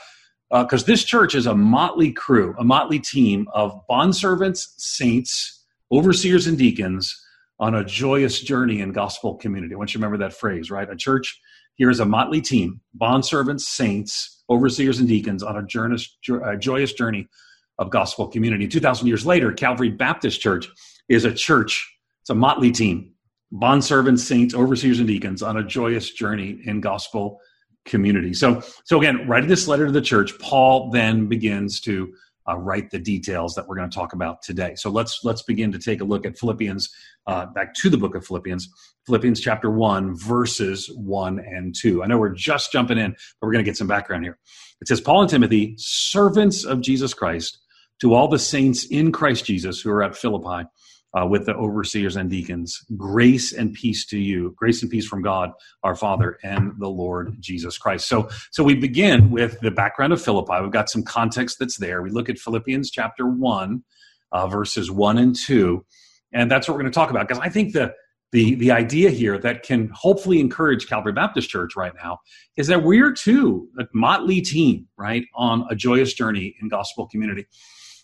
because 0.50 0.84
uh, 0.84 0.86
this 0.86 1.04
church 1.04 1.34
is 1.34 1.46
a 1.46 1.54
motley 1.54 2.12
crew, 2.12 2.54
a 2.58 2.64
motley 2.64 3.00
team 3.00 3.48
of 3.52 3.80
bondservants, 3.90 4.68
saints, 4.76 5.64
overseers, 5.90 6.46
and 6.46 6.56
deacons 6.56 7.20
on 7.58 7.74
a 7.74 7.84
joyous 7.84 8.40
journey 8.40 8.80
in 8.80 8.92
gospel 8.92 9.34
community. 9.34 9.74
I 9.74 9.78
want 9.78 9.90
you 9.90 9.98
to 9.98 10.06
remember 10.06 10.24
that 10.24 10.34
phrase, 10.34 10.70
right? 10.70 10.88
A 10.88 10.96
church 10.96 11.40
here 11.74 11.90
is 11.90 12.00
a 12.00 12.04
motley 12.04 12.40
team, 12.40 12.80
bondservants, 13.00 13.62
saints, 13.62 14.44
overseers, 14.48 14.98
and 14.98 15.08
deacons 15.08 15.42
on 15.42 15.56
a, 15.56 16.34
a 16.44 16.56
joyous 16.56 16.92
journey 16.92 17.26
of 17.78 17.90
gospel 17.90 18.28
community. 18.28 18.68
2,000 18.68 19.06
years 19.06 19.26
later, 19.26 19.52
Calvary 19.52 19.90
Baptist 19.90 20.40
Church 20.40 20.68
is 21.08 21.24
a 21.24 21.32
church, 21.32 21.92
it's 22.22 22.30
a 22.30 22.34
motley 22.34 22.70
team, 22.70 23.12
bondservants, 23.52 24.20
saints, 24.20 24.54
overseers, 24.54 24.98
and 24.98 25.08
deacons 25.08 25.42
on 25.42 25.56
a 25.56 25.64
joyous 25.64 26.10
journey 26.10 26.60
in 26.64 26.80
gospel 26.80 27.40
community. 27.86 28.34
So, 28.34 28.62
so 28.84 28.98
again, 28.98 29.26
writing 29.26 29.48
this 29.48 29.66
letter 29.66 29.86
to 29.86 29.92
the 29.92 30.02
church, 30.02 30.38
Paul 30.38 30.90
then 30.90 31.26
begins 31.26 31.80
to 31.82 32.12
uh, 32.48 32.56
write 32.56 32.90
the 32.90 32.98
details 32.98 33.54
that 33.54 33.66
we're 33.66 33.76
going 33.76 33.90
to 33.90 33.94
talk 33.94 34.12
about 34.12 34.42
today. 34.42 34.74
So 34.76 34.90
let's 34.90 35.24
let's 35.24 35.42
begin 35.42 35.72
to 35.72 35.78
take 35.78 36.00
a 36.00 36.04
look 36.04 36.26
at 36.26 36.38
Philippians. 36.38 36.90
Uh, 37.26 37.46
back 37.46 37.74
to 37.74 37.90
the 37.90 37.96
book 37.96 38.14
of 38.14 38.24
Philippians, 38.24 38.68
Philippians 39.06 39.40
chapter 39.40 39.70
one, 39.70 40.16
verses 40.16 40.88
one 40.94 41.40
and 41.40 41.74
two. 41.74 42.02
I 42.02 42.06
know 42.06 42.18
we're 42.18 42.28
just 42.30 42.70
jumping 42.70 42.98
in, 42.98 43.10
but 43.10 43.46
we're 43.46 43.52
going 43.52 43.64
to 43.64 43.68
get 43.68 43.76
some 43.76 43.88
background 43.88 44.24
here. 44.24 44.38
It 44.80 44.88
says, 44.88 45.00
"Paul 45.00 45.22
and 45.22 45.30
Timothy, 45.30 45.74
servants 45.76 46.64
of 46.64 46.82
Jesus 46.82 47.14
Christ, 47.14 47.58
to 48.00 48.14
all 48.14 48.28
the 48.28 48.38
saints 48.38 48.84
in 48.84 49.10
Christ 49.10 49.44
Jesus 49.44 49.80
who 49.80 49.90
are 49.90 50.02
at 50.02 50.16
Philippi." 50.16 50.68
Uh, 51.14 51.26
with 51.26 51.46
the 51.46 51.54
overseers 51.54 52.16
and 52.16 52.28
deacons. 52.30 52.84
Grace 52.96 53.52
and 53.52 53.72
peace 53.72 54.06
to 54.06 54.18
you. 54.18 54.54
Grace 54.56 54.82
and 54.82 54.90
peace 54.90 55.06
from 55.06 55.22
God, 55.22 55.52
our 55.82 55.94
Father, 55.94 56.38
and 56.42 56.72
the 56.78 56.88
Lord 56.88 57.36
Jesus 57.40 57.78
Christ. 57.78 58.08
So, 58.08 58.28
so 58.50 58.62
we 58.64 58.74
begin 58.74 59.30
with 59.30 59.58
the 59.60 59.70
background 59.70 60.12
of 60.12 60.22
Philippi. 60.22 60.60
We've 60.60 60.70
got 60.70 60.90
some 60.90 61.02
context 61.02 61.58
that's 61.58 61.78
there. 61.78 62.02
We 62.02 62.10
look 62.10 62.28
at 62.28 62.38
Philippians 62.38 62.90
chapter 62.90 63.26
1, 63.26 63.82
uh, 64.32 64.46
verses 64.48 64.90
1 64.90 65.18
and 65.18 65.34
2. 65.34 65.84
And 66.32 66.50
that's 66.50 66.68
what 66.68 66.74
we're 66.74 66.82
going 66.82 66.92
to 66.92 66.98
talk 66.98 67.10
about 67.10 67.28
because 67.28 67.42
I 67.42 67.48
think 67.48 67.72
the, 67.72 67.94
the, 68.32 68.56
the 68.56 68.72
idea 68.72 69.10
here 69.10 69.38
that 69.38 69.62
can 69.62 69.88
hopefully 69.94 70.40
encourage 70.40 70.88
Calvary 70.88 71.12
Baptist 71.12 71.48
Church 71.48 71.76
right 71.76 71.92
now 71.94 72.18
is 72.56 72.66
that 72.66 72.82
we're 72.82 73.12
too 73.12 73.68
a 73.78 73.84
motley 73.94 74.40
team, 74.42 74.88
right, 74.98 75.24
on 75.34 75.64
a 75.70 75.76
joyous 75.76 76.12
journey 76.12 76.56
in 76.60 76.68
gospel 76.68 77.06
community. 77.06 77.46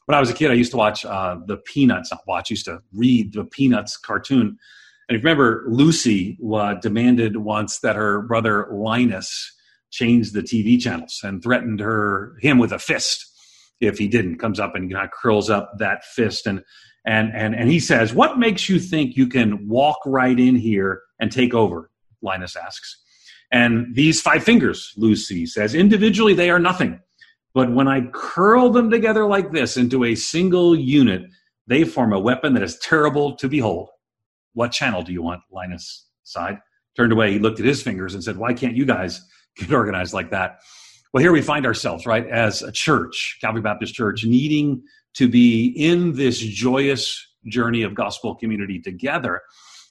When 0.06 0.16
I 0.16 0.20
was 0.20 0.30
a 0.30 0.34
kid, 0.34 0.50
I 0.50 0.54
used 0.54 0.72
to 0.72 0.76
watch 0.76 1.04
uh, 1.04 1.36
the 1.46 1.56
Peanuts. 1.58 2.10
Not 2.10 2.20
watch, 2.26 2.50
used 2.50 2.66
to 2.66 2.80
read 2.92 3.32
the 3.32 3.44
Peanuts 3.44 3.96
cartoon. 3.96 4.58
And 5.08 5.16
if 5.16 5.22
you 5.22 5.28
remember, 5.28 5.64
Lucy 5.68 6.38
uh, 6.54 6.74
demanded 6.74 7.36
once 7.36 7.80
that 7.80 7.96
her 7.96 8.22
brother 8.22 8.68
Linus 8.72 9.52
change 9.90 10.32
the 10.32 10.42
TV 10.42 10.80
channels 10.80 11.20
and 11.22 11.42
threatened 11.42 11.80
her 11.80 12.36
him 12.40 12.58
with 12.58 12.72
a 12.72 12.78
fist 12.78 13.26
if 13.80 13.98
he 13.98 14.08
didn't. 14.08 14.38
Comes 14.38 14.58
up 14.58 14.74
and 14.74 14.92
curls 15.12 15.50
up 15.50 15.72
that 15.78 16.04
fist 16.04 16.46
and 16.46 16.62
and 17.04 17.32
and 17.34 17.54
and 17.54 17.68
he 17.68 17.80
says, 17.80 18.14
"What 18.14 18.38
makes 18.38 18.68
you 18.68 18.78
think 18.78 19.16
you 19.16 19.26
can 19.26 19.68
walk 19.68 19.98
right 20.06 20.38
in 20.38 20.56
here 20.56 21.02
and 21.20 21.30
take 21.30 21.52
over?" 21.52 21.90
Linus 22.22 22.56
asks. 22.56 23.02
And 23.52 23.94
these 23.94 24.20
five 24.20 24.42
fingers, 24.42 24.94
Lucy 24.96 25.44
says, 25.44 25.74
individually 25.74 26.32
they 26.32 26.48
are 26.48 26.58
nothing. 26.58 27.00
But 27.54 27.72
when 27.72 27.88
I 27.88 28.02
curl 28.12 28.70
them 28.70 28.90
together 28.90 29.26
like 29.26 29.52
this 29.52 29.76
into 29.76 30.04
a 30.04 30.14
single 30.14 30.74
unit, 30.74 31.22
they 31.66 31.84
form 31.84 32.12
a 32.12 32.18
weapon 32.18 32.54
that 32.54 32.62
is 32.62 32.78
terrible 32.78 33.36
to 33.36 33.48
behold. 33.48 33.90
What 34.54 34.72
channel 34.72 35.02
do 35.02 35.12
you 35.12 35.22
want? 35.22 35.42
Linus 35.50 36.06
sighed, 36.22 36.58
turned 36.96 37.12
away. 37.12 37.32
He 37.32 37.38
looked 37.38 37.60
at 37.60 37.66
his 37.66 37.82
fingers 37.82 38.14
and 38.14 38.24
said, 38.24 38.36
Why 38.36 38.52
can't 38.54 38.76
you 38.76 38.84
guys 38.84 39.20
get 39.56 39.72
organized 39.72 40.14
like 40.14 40.30
that? 40.30 40.60
Well, 41.12 41.22
here 41.22 41.32
we 41.32 41.42
find 41.42 41.66
ourselves, 41.66 42.06
right, 42.06 42.26
as 42.26 42.62
a 42.62 42.72
church, 42.72 43.36
Calvary 43.42 43.60
Baptist 43.60 43.94
Church, 43.94 44.24
needing 44.24 44.82
to 45.14 45.28
be 45.28 45.66
in 45.76 46.14
this 46.14 46.38
joyous 46.38 47.26
journey 47.46 47.82
of 47.82 47.94
gospel 47.94 48.34
community 48.34 48.80
together. 48.80 49.42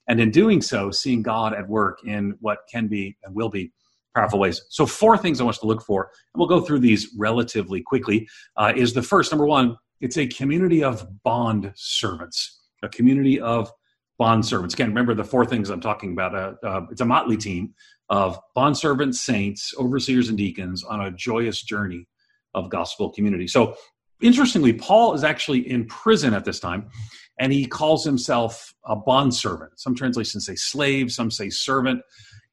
And 0.08 0.20
in 0.20 0.32
doing 0.32 0.64
so, 0.64 0.90
seeing 0.90 1.22
God 1.22 1.54
at 1.54 1.70
work 1.70 2.00
in 2.04 2.36
what 2.40 2.60
can 2.72 2.88
be 2.88 3.18
and 3.24 3.36
will 3.36 3.50
be 3.50 3.72
powerful 4.16 4.40
ways. 4.40 4.62
So, 4.70 4.86
four 4.86 5.18
things 5.18 5.40
I 5.40 5.44
want 5.44 5.56
us 5.56 5.60
to 5.60 5.68
look 5.68 5.84
for, 5.84 6.12
and 6.34 6.40
we'll 6.40 6.48
go 6.48 6.62
through 6.62 6.80
these 6.80 7.14
relatively 7.18 7.82
quickly. 7.82 8.28
Uh, 8.58 8.74
is 8.76 8.94
the 8.94 9.02
first 9.02 9.32
number 9.32 9.46
one, 9.46 9.78
it's 10.00 10.18
a 10.18 10.28
community 10.28 10.84
of 10.84 11.08
bond 11.24 11.72
servants, 11.76 12.62
a 12.84 12.90
community 12.90 13.40
of 13.40 13.72
bond 14.18 14.46
servants. 14.46 14.74
Again, 14.74 14.90
remember 14.90 15.14
the 15.14 15.24
four 15.24 15.46
things 15.46 15.70
I'm 15.70 15.82
talking 15.82 16.12
about. 16.14 16.36
Uh, 16.36 16.54
uh, 16.64 16.82
it's 16.92 17.02
a 17.02 17.06
motley 17.06 17.38
team 17.38 17.74
of 18.10 18.40
bond 18.56 18.78
servants, 18.78 19.22
saints, 19.22 19.74
overseers, 19.80 20.30
and 20.30 20.38
deacons 20.38 20.84
on 20.84 21.02
a 21.02 21.12
joyous 21.12 21.64
journey 21.64 22.08
of 22.54 22.70
gospel 22.70 23.12
community. 23.12 23.48
So, 23.48 23.76
interestingly, 24.22 24.74
Paul 24.74 25.14
is 25.14 25.24
actually 25.24 25.70
in 25.70 25.86
prison 25.86 26.34
at 26.34 26.46
this 26.46 26.60
time, 26.60 26.90
and 27.40 27.52
he 27.52 27.66
calls 27.66 28.04
himself 28.04 28.74
a 28.86 28.96
bond 28.96 29.34
servant. 29.34 29.80
Some 29.80 29.96
translations 29.96 30.46
say 30.46 30.56
slave, 30.56 31.12
some 31.12 31.32
say 31.32 31.50
servant 31.50 32.02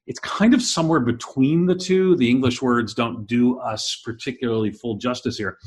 it's 0.09 0.19
kind 0.19 0.55
of 0.55 0.61
somewhere 0.61 0.99
between 0.99 1.67
the 1.67 1.75
two. 1.75 2.15
The 2.15 2.29
English 2.29 2.63
words 2.63 2.95
don't 2.95 3.27
do 3.27 3.59
us 3.59 4.01
particularly 4.03 4.71
full 4.71 4.95
justice 4.95 5.37
here. 5.37 5.59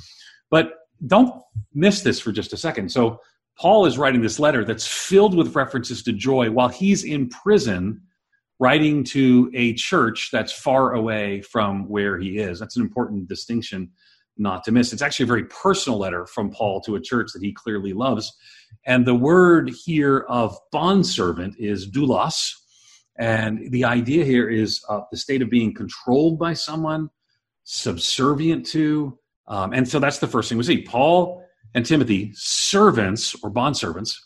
But 0.51 0.75
don't 1.07 1.41
miss 1.73 2.03
this 2.03 2.19
for 2.19 2.33
just 2.33 2.53
a 2.53 2.57
second. 2.57 2.91
So, 2.91 3.21
Paul 3.59 3.87
is 3.87 3.99
writing 3.99 4.23
this 4.23 4.41
letter 4.41 4.65
that's 4.65 4.87
filled 4.87 5.37
with 5.37 5.55
references 5.55 6.03
to 6.05 6.13
joy 6.13 6.51
while 6.51 6.69
he's 6.69 7.05
in 7.05 7.29
prison, 7.29 8.01
writing 8.59 9.05
to 9.05 9.51
a 9.55 9.75
church 9.75 10.31
that's 10.33 10.51
far 10.51 10.95
away 10.95 11.43
from 11.43 11.87
where 11.89 12.19
he 12.19 12.39
is. 12.39 12.59
That's 12.59 12.77
an 12.77 12.83
important 12.83 13.29
distinction 13.29 13.91
not 14.39 14.65
to 14.65 14.73
miss. 14.73 14.93
It's 14.93 15.03
actually 15.03 15.25
a 15.25 15.29
very 15.29 15.45
personal 15.45 15.99
letter 15.99 16.27
from 16.27 16.51
Paul 16.51 16.81
to 16.81 16.97
a 16.97 17.01
church 17.01 17.33
that 17.35 17.43
he 17.43 17.53
clearly 17.53 17.93
loves. 17.93 18.33
And 18.87 19.07
the 19.07 19.15
word 19.15 19.71
here 19.85 20.21
of 20.29 20.57
bondservant 20.73 21.57
is 21.59 21.89
doulos, 21.89 22.55
and 23.19 23.71
the 23.71 23.85
idea 23.85 24.25
here 24.25 24.49
is 24.49 24.85
uh, 24.89 25.01
the 25.11 25.17
state 25.17 25.43
of 25.43 25.51
being 25.51 25.75
controlled 25.75 26.39
by 26.39 26.55
someone, 26.55 27.11
subservient 27.65 28.67
to. 28.67 29.19
Um, 29.47 29.73
and 29.73 29.89
so 29.89 29.99
that's 29.99 30.19
the 30.19 30.27
first 30.27 30.49
thing 30.49 30.59
we 30.59 30.65
see. 30.65 30.83
Paul 30.83 31.45
and 31.75 31.85
Timothy, 31.85 32.33
servants 32.35 33.35
or 33.43 33.51
bondservants 33.51 34.17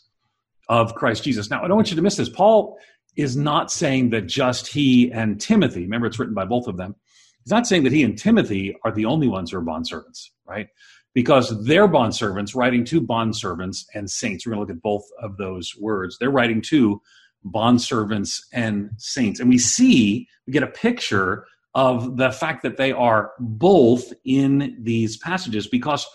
of 0.69 0.95
Christ 0.95 1.23
Jesus. 1.23 1.49
Now, 1.49 1.63
I 1.63 1.67
don't 1.67 1.77
want 1.77 1.89
you 1.89 1.95
to 1.95 2.01
miss 2.01 2.15
this. 2.15 2.29
Paul 2.29 2.77
is 3.15 3.35
not 3.35 3.71
saying 3.71 4.11
that 4.11 4.27
just 4.27 4.67
he 4.67 5.11
and 5.11 5.39
Timothy, 5.39 5.81
remember 5.81 6.07
it's 6.07 6.19
written 6.19 6.35
by 6.35 6.45
both 6.45 6.67
of 6.67 6.77
them, 6.77 6.95
he's 7.43 7.51
not 7.51 7.67
saying 7.67 7.83
that 7.83 7.91
he 7.91 8.03
and 8.03 8.17
Timothy 8.17 8.77
are 8.83 8.91
the 8.91 9.05
only 9.05 9.27
ones 9.27 9.51
who 9.51 9.57
are 9.57 9.61
bondservants, 9.61 10.29
right? 10.45 10.67
Because 11.13 11.65
they're 11.65 11.87
bondservants 11.87 12.55
writing 12.55 12.85
to 12.85 13.01
bondservants 13.01 13.85
and 13.95 14.09
saints. 14.09 14.45
We're 14.45 14.53
going 14.53 14.67
to 14.67 14.73
look 14.73 14.77
at 14.77 14.83
both 14.83 15.05
of 15.21 15.37
those 15.37 15.73
words. 15.79 16.17
They're 16.19 16.29
writing 16.29 16.61
to 16.63 17.01
bondservants 17.45 18.41
and 18.53 18.89
saints. 18.97 19.39
And 19.39 19.49
we 19.49 19.57
see, 19.57 20.27
we 20.45 20.53
get 20.53 20.63
a 20.63 20.67
picture 20.67 21.45
of 21.75 22.17
the 22.17 22.31
fact 22.31 22.63
that 22.63 22.77
they 22.77 22.91
are 22.91 23.33
both 23.39 24.11
in 24.25 24.77
these 24.81 25.17
passages 25.17 25.67
because 25.67 26.07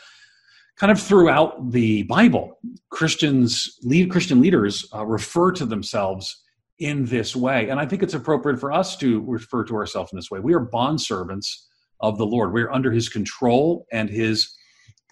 kind 0.76 0.90
of 0.90 1.00
throughout 1.00 1.70
the 1.70 2.02
Bible, 2.04 2.58
Christians, 2.90 3.78
lead, 3.82 4.10
Christian 4.10 4.40
leaders 4.40 4.88
uh, 4.94 5.06
refer 5.06 5.52
to 5.52 5.66
themselves 5.66 6.42
in 6.78 7.04
this 7.04 7.36
way. 7.36 7.68
And 7.68 7.78
I 7.78 7.86
think 7.86 8.02
it's 8.02 8.14
appropriate 8.14 8.58
for 8.58 8.72
us 8.72 8.96
to 8.96 9.20
refer 9.20 9.62
to 9.64 9.76
ourselves 9.76 10.12
in 10.12 10.16
this 10.16 10.30
way. 10.30 10.40
We 10.40 10.54
are 10.54 10.66
bondservants 10.66 11.48
of 12.00 12.18
the 12.18 12.26
Lord. 12.26 12.52
We're 12.52 12.72
under 12.72 12.90
his 12.90 13.08
control 13.08 13.86
and 13.92 14.10
his 14.10 14.52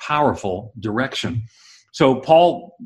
powerful 0.00 0.72
direction. 0.80 1.44
So 1.92 2.16
Paul 2.16 2.76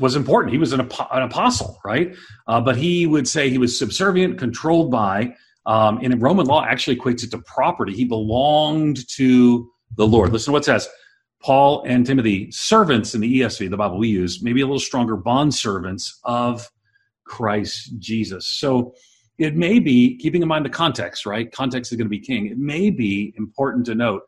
was 0.00 0.16
important. 0.16 0.52
He 0.52 0.58
was 0.58 0.72
an, 0.72 0.80
an 0.80 1.22
apostle, 1.22 1.78
right? 1.84 2.14
Uh, 2.46 2.60
but 2.60 2.76
he 2.76 3.06
would 3.06 3.28
say 3.28 3.50
he 3.50 3.58
was 3.58 3.78
subservient, 3.78 4.38
controlled 4.38 4.90
by. 4.90 5.34
Um, 5.66 5.98
and 6.02 6.20
Roman 6.20 6.46
law, 6.46 6.64
actually 6.64 6.96
equates 6.96 7.22
it 7.22 7.30
to 7.30 7.38
property. 7.38 7.94
He 7.94 8.04
belonged 8.04 9.08
to 9.16 9.70
the 9.96 10.06
Lord. 10.06 10.32
Listen 10.32 10.46
to 10.46 10.52
what 10.52 10.62
it 10.62 10.66
says. 10.66 10.88
Paul 11.40 11.84
and 11.86 12.06
Timothy, 12.06 12.50
servants 12.50 13.14
in 13.14 13.20
the 13.20 13.40
ESV, 13.40 13.68
the 13.68 13.76
Bible 13.76 13.98
we 13.98 14.08
use, 14.08 14.42
maybe 14.42 14.62
a 14.62 14.66
little 14.66 14.80
stronger, 14.80 15.16
bond 15.16 15.54
servants 15.54 16.18
of 16.24 16.70
Christ 17.24 17.98
Jesus. 17.98 18.46
So 18.46 18.94
it 19.36 19.54
may 19.54 19.78
be, 19.78 20.16
keeping 20.16 20.40
in 20.40 20.48
mind 20.48 20.64
the 20.64 20.70
context, 20.70 21.26
right? 21.26 21.50
Context 21.50 21.92
is 21.92 21.98
going 21.98 22.06
to 22.06 22.10
be 22.10 22.20
king. 22.20 22.46
It 22.46 22.58
may 22.58 22.90
be 22.90 23.34
important 23.36 23.84
to 23.86 23.94
note 23.94 24.22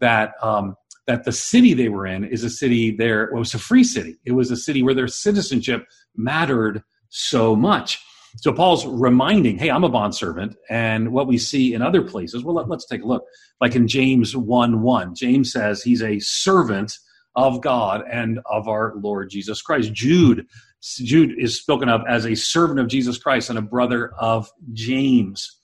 that 0.00 0.32
um, 0.40 0.76
that 1.06 1.24
the 1.24 1.32
city 1.32 1.74
they 1.74 1.88
were 1.88 2.06
in 2.06 2.24
is 2.24 2.44
a 2.44 2.50
city 2.50 2.94
there 2.96 3.28
well, 3.32 3.38
it 3.38 3.40
was 3.40 3.54
a 3.54 3.58
free 3.58 3.84
city. 3.84 4.16
It 4.24 4.32
was 4.32 4.50
a 4.50 4.56
city 4.56 4.82
where 4.82 4.94
their 4.94 5.08
citizenship 5.08 5.86
mattered 6.16 6.82
so 7.08 7.56
much. 7.56 8.00
So 8.38 8.52
paul's 8.52 8.86
reminding 8.86 9.58
hey 9.58 9.70
i'm 9.70 9.84
a 9.84 9.90
bondservant 9.90 10.56
and 10.70 11.12
what 11.12 11.26
we 11.26 11.36
see 11.36 11.74
in 11.74 11.82
other 11.82 12.02
places 12.02 12.42
well 12.42 12.54
let, 12.54 12.70
us 12.70 12.86
take 12.86 13.02
a 13.02 13.06
look. 13.06 13.24
Like 13.60 13.74
in 13.74 13.88
james 13.88 14.36
1 14.36 14.80
1 14.82 15.14
james 15.14 15.52
says 15.52 15.82
he's 15.82 16.02
a 16.02 16.18
servant 16.20 16.98
of 17.34 17.60
god 17.60 18.04
and 18.10 18.40
of 18.46 18.68
our 18.68 18.94
lord 18.96 19.30
jesus 19.30 19.60
christ. 19.60 19.92
Jude 19.92 20.46
jude 20.80 21.38
is 21.38 21.58
spoken 21.58 21.88
of 21.88 22.00
as 22.08 22.26
a 22.26 22.34
servant 22.34 22.80
of 22.80 22.88
jesus 22.88 23.18
christ 23.18 23.50
and 23.50 23.58
a 23.58 23.62
brother 23.62 24.12
of 24.18 24.50
james. 24.72 25.58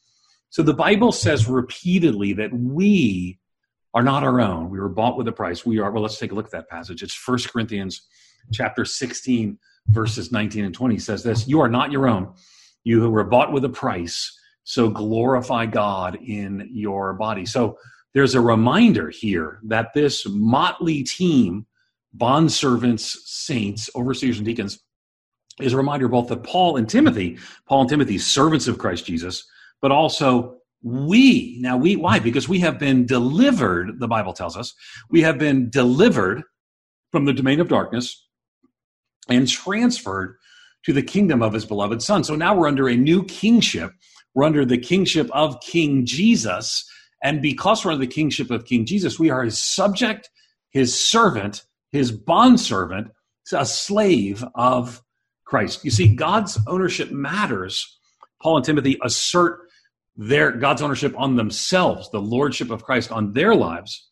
So 0.50 0.62
the 0.62 0.74
bible 0.74 1.12
says 1.12 1.48
repeatedly 1.48 2.34
that 2.34 2.52
we 2.52 3.38
are 3.94 4.02
not 4.02 4.22
our 4.22 4.40
own. 4.40 4.70
We 4.70 4.78
were 4.80 4.88
bought 4.88 5.16
with 5.16 5.28
a 5.28 5.32
price. 5.32 5.64
We 5.64 5.78
are, 5.78 5.90
well, 5.90 6.02
let's 6.02 6.18
take 6.18 6.32
a 6.32 6.34
look 6.34 6.46
at 6.46 6.52
that 6.52 6.68
passage. 6.68 7.02
It's 7.02 7.14
First 7.14 7.50
Corinthians 7.50 8.02
chapter 8.52 8.84
16, 8.84 9.58
verses 9.88 10.30
19 10.30 10.64
and 10.64 10.74
20 10.74 10.98
says 10.98 11.22
this 11.22 11.48
You 11.48 11.60
are 11.60 11.68
not 11.68 11.92
your 11.92 12.08
own. 12.08 12.34
You 12.84 13.10
were 13.10 13.24
bought 13.24 13.52
with 13.52 13.64
a 13.64 13.70
price. 13.70 14.34
So 14.64 14.90
glorify 14.90 15.64
God 15.66 16.18
in 16.22 16.68
your 16.70 17.14
body. 17.14 17.46
So 17.46 17.78
there's 18.12 18.34
a 18.34 18.40
reminder 18.40 19.08
here 19.08 19.60
that 19.64 19.94
this 19.94 20.26
motley 20.28 21.02
team, 21.02 21.66
bondservants, 22.16 23.16
saints, 23.24 23.88
overseers, 23.94 24.36
and 24.36 24.46
deacons, 24.46 24.80
is 25.60 25.72
a 25.72 25.76
reminder 25.76 26.08
both 26.08 26.28
that 26.28 26.44
Paul 26.44 26.76
and 26.76 26.88
Timothy, 26.88 27.38
Paul 27.66 27.82
and 27.82 27.90
Timothy, 27.90 28.18
servants 28.18 28.68
of 28.68 28.78
Christ 28.78 29.06
Jesus, 29.06 29.44
but 29.80 29.90
also 29.90 30.58
we 30.82 31.58
now 31.60 31.76
we 31.76 31.96
why? 31.96 32.16
Mm-hmm. 32.16 32.24
Because 32.24 32.48
we 32.48 32.60
have 32.60 32.78
been 32.78 33.06
delivered 33.06 33.98
the 33.98 34.08
bible 34.08 34.32
tells 34.32 34.56
us 34.56 34.74
we 35.10 35.22
have 35.22 35.38
been 35.38 35.70
delivered 35.70 36.42
from 37.10 37.24
the 37.24 37.32
domain 37.32 37.60
of 37.60 37.68
darkness 37.68 38.26
and 39.28 39.48
transferred 39.48 40.36
to 40.84 40.92
the 40.92 41.02
kingdom 41.02 41.42
of 41.42 41.52
his 41.52 41.64
beloved 41.64 42.02
son. 42.02 42.24
So 42.24 42.34
now 42.34 42.54
we're 42.54 42.68
under 42.68 42.88
a 42.88 42.96
new 42.96 43.24
kingship. 43.24 43.92
We're 44.34 44.44
under 44.44 44.64
the 44.64 44.78
kingship 44.78 45.28
of 45.32 45.60
king 45.60 46.06
jesus. 46.06 46.88
And 47.22 47.42
because 47.42 47.84
we're 47.84 47.92
under 47.92 48.06
the 48.06 48.12
kingship 48.12 48.50
of 48.50 48.64
king 48.64 48.86
jesus 48.86 49.18
we 49.18 49.30
are 49.30 49.44
his 49.44 49.58
subject 49.58 50.30
his 50.70 50.98
servant 50.98 51.64
his 51.90 52.12
bondservant 52.12 53.08
a 53.52 53.64
slave 53.64 54.44
of 54.54 55.02
christ. 55.44 55.84
You 55.84 55.90
see 55.90 56.14
god's 56.14 56.58
ownership 56.66 57.10
matters. 57.10 57.98
Paul 58.40 58.58
and 58.58 58.64
timothy 58.64 58.98
assert 59.02 59.67
their 60.18 60.50
God's 60.50 60.82
ownership 60.82 61.14
on 61.16 61.36
themselves, 61.36 62.10
the 62.10 62.20
lordship 62.20 62.70
of 62.70 62.82
Christ 62.82 63.12
on 63.12 63.32
their 63.32 63.54
lives, 63.54 64.08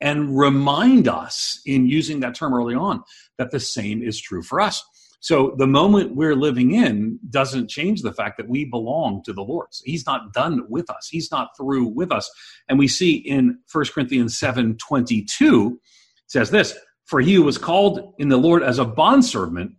and 0.00 0.36
remind 0.36 1.06
us 1.06 1.60
in 1.66 1.86
using 1.86 2.20
that 2.20 2.34
term 2.34 2.54
early 2.54 2.74
on 2.74 3.02
that 3.36 3.50
the 3.50 3.60
same 3.60 4.02
is 4.02 4.18
true 4.18 4.42
for 4.42 4.60
us. 4.60 4.82
So 5.20 5.54
the 5.58 5.66
moment 5.66 6.16
we're 6.16 6.34
living 6.34 6.72
in 6.72 7.18
doesn't 7.28 7.68
change 7.68 8.00
the 8.00 8.12
fact 8.12 8.38
that 8.38 8.48
we 8.48 8.64
belong 8.64 9.22
to 9.24 9.34
the 9.34 9.42
Lord. 9.42 9.68
He's 9.84 10.06
not 10.06 10.32
done 10.32 10.62
with 10.70 10.88
us. 10.88 11.08
He's 11.10 11.30
not 11.30 11.50
through 11.58 11.88
with 11.88 12.10
us. 12.10 12.30
And 12.70 12.78
we 12.78 12.88
see 12.88 13.16
in 13.16 13.58
1 13.70 13.84
Corinthians 13.92 14.38
7 14.38 14.78
22, 14.78 15.78
says 16.26 16.50
this 16.50 16.74
For 17.04 17.20
he 17.20 17.34
who 17.34 17.42
was 17.42 17.58
called 17.58 18.14
in 18.18 18.30
the 18.30 18.38
Lord 18.38 18.62
as 18.62 18.78
a 18.78 18.84
bondservant 18.86 19.72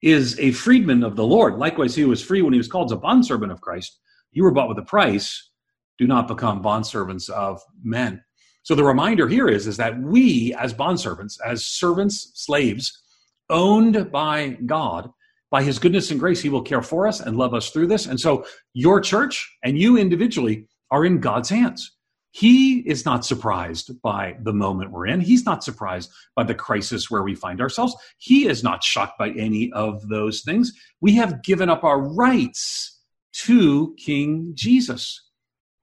is 0.00 0.38
a 0.40 0.52
freedman 0.52 1.02
of 1.02 1.16
the 1.16 1.26
Lord. 1.26 1.56
Likewise, 1.56 1.94
he 1.94 2.04
was 2.06 2.24
free 2.24 2.40
when 2.40 2.54
he 2.54 2.58
was 2.58 2.68
called 2.68 2.88
as 2.88 2.92
a 2.92 2.96
bondservant 2.96 3.52
of 3.52 3.60
Christ. 3.60 3.98
You 4.36 4.42
were 4.42 4.52
bought 4.52 4.68
with 4.68 4.78
a 4.78 4.82
price. 4.82 5.50
Do 5.98 6.06
not 6.06 6.28
become 6.28 6.62
bondservants 6.62 7.30
of 7.30 7.62
men. 7.82 8.22
So 8.64 8.74
the 8.74 8.84
reminder 8.84 9.28
here 9.28 9.48
is, 9.48 9.66
is 9.66 9.78
that 9.78 9.98
we 9.98 10.54
as 10.58 10.74
bondservants, 10.74 11.38
as 11.42 11.64
servants, 11.64 12.32
slaves, 12.34 13.02
owned 13.48 14.12
by 14.12 14.58
God, 14.66 15.08
by 15.50 15.62
his 15.62 15.78
goodness 15.78 16.10
and 16.10 16.20
grace, 16.20 16.42
he 16.42 16.50
will 16.50 16.60
care 16.60 16.82
for 16.82 17.06
us 17.06 17.20
and 17.20 17.38
love 17.38 17.54
us 17.54 17.70
through 17.70 17.86
this. 17.86 18.04
And 18.04 18.20
so 18.20 18.44
your 18.74 19.00
church 19.00 19.50
and 19.64 19.78
you 19.78 19.96
individually 19.96 20.66
are 20.90 21.06
in 21.06 21.18
God's 21.18 21.48
hands. 21.48 21.96
He 22.32 22.80
is 22.80 23.06
not 23.06 23.24
surprised 23.24 24.02
by 24.02 24.36
the 24.42 24.52
moment 24.52 24.90
we're 24.90 25.06
in. 25.06 25.22
He's 25.22 25.46
not 25.46 25.64
surprised 25.64 26.10
by 26.34 26.44
the 26.44 26.54
crisis 26.54 27.10
where 27.10 27.22
we 27.22 27.34
find 27.34 27.62
ourselves. 27.62 27.96
He 28.18 28.46
is 28.46 28.62
not 28.62 28.84
shocked 28.84 29.18
by 29.18 29.30
any 29.30 29.72
of 29.72 30.06
those 30.08 30.42
things. 30.42 30.74
We 31.00 31.14
have 31.14 31.42
given 31.42 31.70
up 31.70 31.84
our 31.84 32.02
rights 32.02 32.95
to 33.44 33.94
King 33.98 34.52
Jesus. 34.54 35.22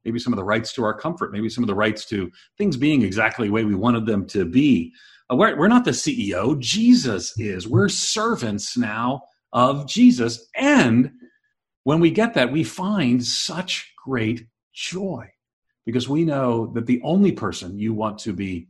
Maybe 0.05 0.19
some 0.19 0.33
of 0.33 0.38
the 0.38 0.43
rights 0.43 0.74
to 0.74 0.83
our 0.83 0.93
comfort, 0.93 1.31
maybe 1.31 1.50
some 1.50 1.63
of 1.63 1.67
the 1.67 1.75
rights 1.75 2.05
to 2.05 2.31
things 2.57 2.77
being 2.77 3.01
exactly 3.01 3.48
the 3.48 3.53
way 3.53 3.63
we 3.63 3.75
wanted 3.75 4.05
them 4.05 4.25
to 4.27 4.45
be. 4.45 4.93
Uh, 5.31 5.36
we're, 5.36 5.57
we're 5.57 5.67
not 5.67 5.86
the 5.86 5.91
CEO, 5.91 6.60
Jesus 6.60 7.38
is. 7.39 7.67
We're 7.67 7.89
servants 7.89 8.75
now 8.75 9.24
of 9.53 9.88
Jesus. 9.88 10.48
And 10.55 11.12
when 11.83 12.00
we 12.00 12.12
get 12.12 12.33
that, 12.33 12.51
we 12.51 12.63
find 12.63 13.24
such 13.24 13.93
great 14.03 14.48
joy 14.74 15.29
because 15.86 16.10
we 16.10 16.25
know 16.25 16.67
that 16.74 16.86
the 16.86 17.01
only 17.03 17.31
person 17.31 17.77
you 17.77 17.93
want 17.93 18.19
to 18.19 18.33
be 18.33 18.67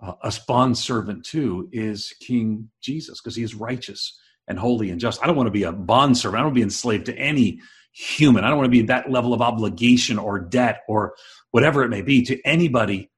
uh, 0.00 0.14
a 0.22 0.32
bond 0.48 0.78
servant 0.78 1.24
to 1.26 1.68
is 1.72 2.14
King 2.20 2.70
Jesus 2.80 3.20
because 3.20 3.36
he 3.36 3.42
is 3.42 3.54
righteous 3.54 4.18
and 4.48 4.58
holy 4.58 4.90
and 4.90 5.00
just. 5.00 5.22
I 5.22 5.26
don't 5.26 5.36
want 5.36 5.48
to 5.48 5.52
be 5.52 5.64
a 5.64 5.72
bond 5.72 6.16
servant. 6.16 6.38
I 6.38 6.42
don't 6.42 6.48
want 6.48 6.56
to 6.56 6.60
be 6.60 6.64
enslaved 6.64 7.06
to 7.06 7.16
any 7.16 7.60
human. 7.92 8.44
I 8.44 8.48
don't 8.48 8.58
want 8.58 8.66
to 8.66 8.70
be 8.70 8.82
that 8.82 9.10
level 9.10 9.34
of 9.34 9.42
obligation 9.42 10.18
or 10.18 10.38
debt 10.38 10.82
or 10.88 11.14
whatever 11.50 11.82
it 11.82 11.88
may 11.88 12.02
be 12.02 12.22
to 12.22 12.40
anybody 12.44 13.10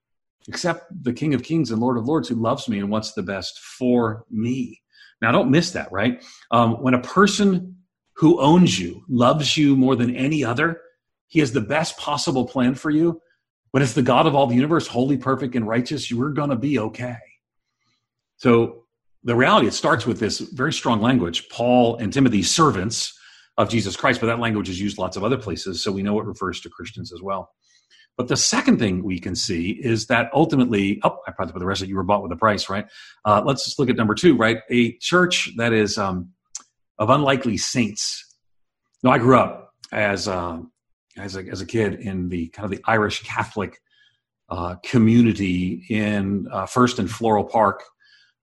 except 0.48 0.86
the 1.04 1.12
King 1.12 1.34
of 1.34 1.42
Kings 1.42 1.70
and 1.70 1.80
Lord 1.80 1.98
of 1.98 2.06
Lords 2.06 2.28
who 2.28 2.34
loves 2.34 2.68
me 2.68 2.78
and 2.78 2.90
wants 2.90 3.12
the 3.12 3.22
best 3.22 3.58
for 3.60 4.24
me. 4.30 4.80
Now, 5.20 5.30
don't 5.30 5.50
miss 5.50 5.70
that, 5.72 5.92
right? 5.92 6.24
Um, 6.50 6.82
when 6.82 6.94
a 6.94 7.00
person 7.00 7.76
who 8.16 8.40
owns 8.40 8.78
you 8.78 9.04
loves 9.08 9.56
you 9.56 9.76
more 9.76 9.94
than 9.94 10.16
any 10.16 10.44
other, 10.44 10.80
he 11.28 11.40
has 11.40 11.52
the 11.52 11.60
best 11.60 11.96
possible 11.96 12.46
plan 12.46 12.74
for 12.74 12.90
you. 12.90 13.20
When 13.70 13.82
it's 13.82 13.94
the 13.94 14.02
God 14.02 14.26
of 14.26 14.34
all 14.34 14.46
the 14.46 14.54
universe, 14.54 14.86
holy, 14.86 15.16
perfect, 15.16 15.54
and 15.54 15.66
righteous, 15.66 16.10
you're 16.10 16.30
going 16.30 16.50
to 16.50 16.56
be 16.56 16.78
okay. 16.78 17.16
So, 18.36 18.80
the 19.24 19.36
reality, 19.36 19.68
it 19.68 19.72
starts 19.72 20.04
with 20.04 20.18
this 20.18 20.40
very 20.40 20.72
strong 20.72 21.00
language 21.00 21.48
Paul 21.48 21.96
and 21.96 22.12
Timothy, 22.12 22.42
servants 22.42 23.16
of 23.58 23.68
Jesus 23.68 23.96
Christ, 23.96 24.20
but 24.20 24.26
that 24.28 24.38
language 24.40 24.68
is 24.68 24.80
used 24.80 24.98
lots 24.98 25.16
of 25.16 25.24
other 25.24 25.36
places. 25.36 25.82
So, 25.82 25.92
we 25.92 26.02
know 26.02 26.18
it 26.20 26.26
refers 26.26 26.60
to 26.62 26.70
Christians 26.70 27.12
as 27.12 27.22
well. 27.22 27.50
But 28.16 28.28
the 28.28 28.36
second 28.36 28.78
thing 28.78 29.02
we 29.02 29.18
can 29.18 29.34
see 29.34 29.70
is 29.70 30.06
that 30.06 30.30
ultimately, 30.34 31.00
oh, 31.02 31.16
I 31.26 31.32
probably 31.32 31.52
put 31.52 31.60
the 31.60 31.66
rest 31.66 31.82
of 31.82 31.88
you 31.88 31.96
were 31.96 32.02
bought 32.02 32.22
with 32.22 32.32
a 32.32 32.36
price, 32.36 32.68
right? 32.68 32.86
Uh, 33.24 33.42
let's 33.44 33.64
just 33.64 33.78
look 33.78 33.88
at 33.88 33.96
number 33.96 34.14
two, 34.14 34.36
right? 34.36 34.58
A 34.70 34.96
church 34.98 35.50
that 35.56 35.72
is 35.72 35.96
um, 35.96 36.30
of 36.98 37.08
unlikely 37.08 37.56
saints. 37.56 38.36
No, 39.02 39.10
I 39.10 39.18
grew 39.18 39.38
up 39.38 39.72
as 39.92 40.28
uh, 40.28 40.58
as 41.16 41.36
a, 41.36 41.40
as 41.48 41.60
a 41.60 41.66
kid 41.66 41.94
in 41.94 42.28
the 42.28 42.48
kind 42.48 42.64
of 42.64 42.70
the 42.70 42.82
Irish 42.86 43.22
Catholic 43.22 43.78
uh, 44.50 44.76
community 44.84 45.84
in 45.88 46.46
uh, 46.52 46.66
first 46.66 46.98
in 46.98 47.08
Floral 47.08 47.44
Park 47.44 47.82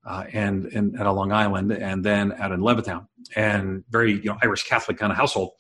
uh, 0.10 0.24
and, 0.34 0.66
and 0.74 1.00
at 1.00 1.06
a 1.06 1.12
Long 1.12 1.32
Island, 1.32 1.72
and 1.72 2.04
then 2.04 2.34
out 2.34 2.52
in 2.52 2.62
Levittown, 2.62 3.06
and 3.36 3.84
very 3.90 4.14
you 4.14 4.26
know 4.26 4.38
Irish 4.42 4.68
Catholic 4.68 4.98
kind 4.98 5.12
of 5.12 5.18
household. 5.18 5.52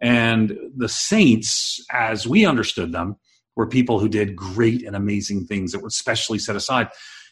And 0.00 0.56
the 0.76 0.88
saints, 0.88 1.84
as 1.90 2.26
we 2.26 2.44
understood 2.44 2.92
them, 2.92 3.16
were 3.56 3.66
people 3.66 3.98
who 3.98 4.08
did 4.08 4.36
great 4.36 4.84
and 4.84 4.94
amazing 4.94 5.46
things 5.46 5.72
that 5.72 5.82
were 5.82 5.90
specially 5.90 6.38
set 6.38 6.54
aside. 6.54 6.88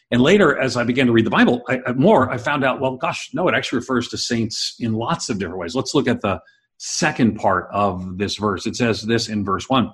And 0.09 0.21
later, 0.21 0.57
as 0.59 0.75
I 0.75 0.83
began 0.83 1.05
to 1.05 1.11
read 1.11 1.25
the 1.25 1.31
Bible 1.31 1.61
I, 1.67 1.79
more, 1.93 2.31
I 2.31 2.37
found 2.37 2.63
out, 2.63 2.79
well, 2.79 2.97
gosh, 2.97 3.29
no, 3.33 3.47
it 3.47 3.55
actually 3.55 3.79
refers 3.79 4.07
to 4.09 4.17
saints 4.17 4.75
in 4.79 4.93
lots 4.93 5.29
of 5.29 5.37
different 5.37 5.59
ways. 5.59 5.75
Let's 5.75 5.93
look 5.93 6.07
at 6.07 6.21
the 6.21 6.41
second 6.77 7.35
part 7.35 7.67
of 7.71 8.17
this 8.17 8.37
verse. 8.37 8.65
It 8.65 8.75
says 8.75 9.03
this 9.03 9.29
in 9.29 9.45
verse 9.45 9.69
1 9.69 9.91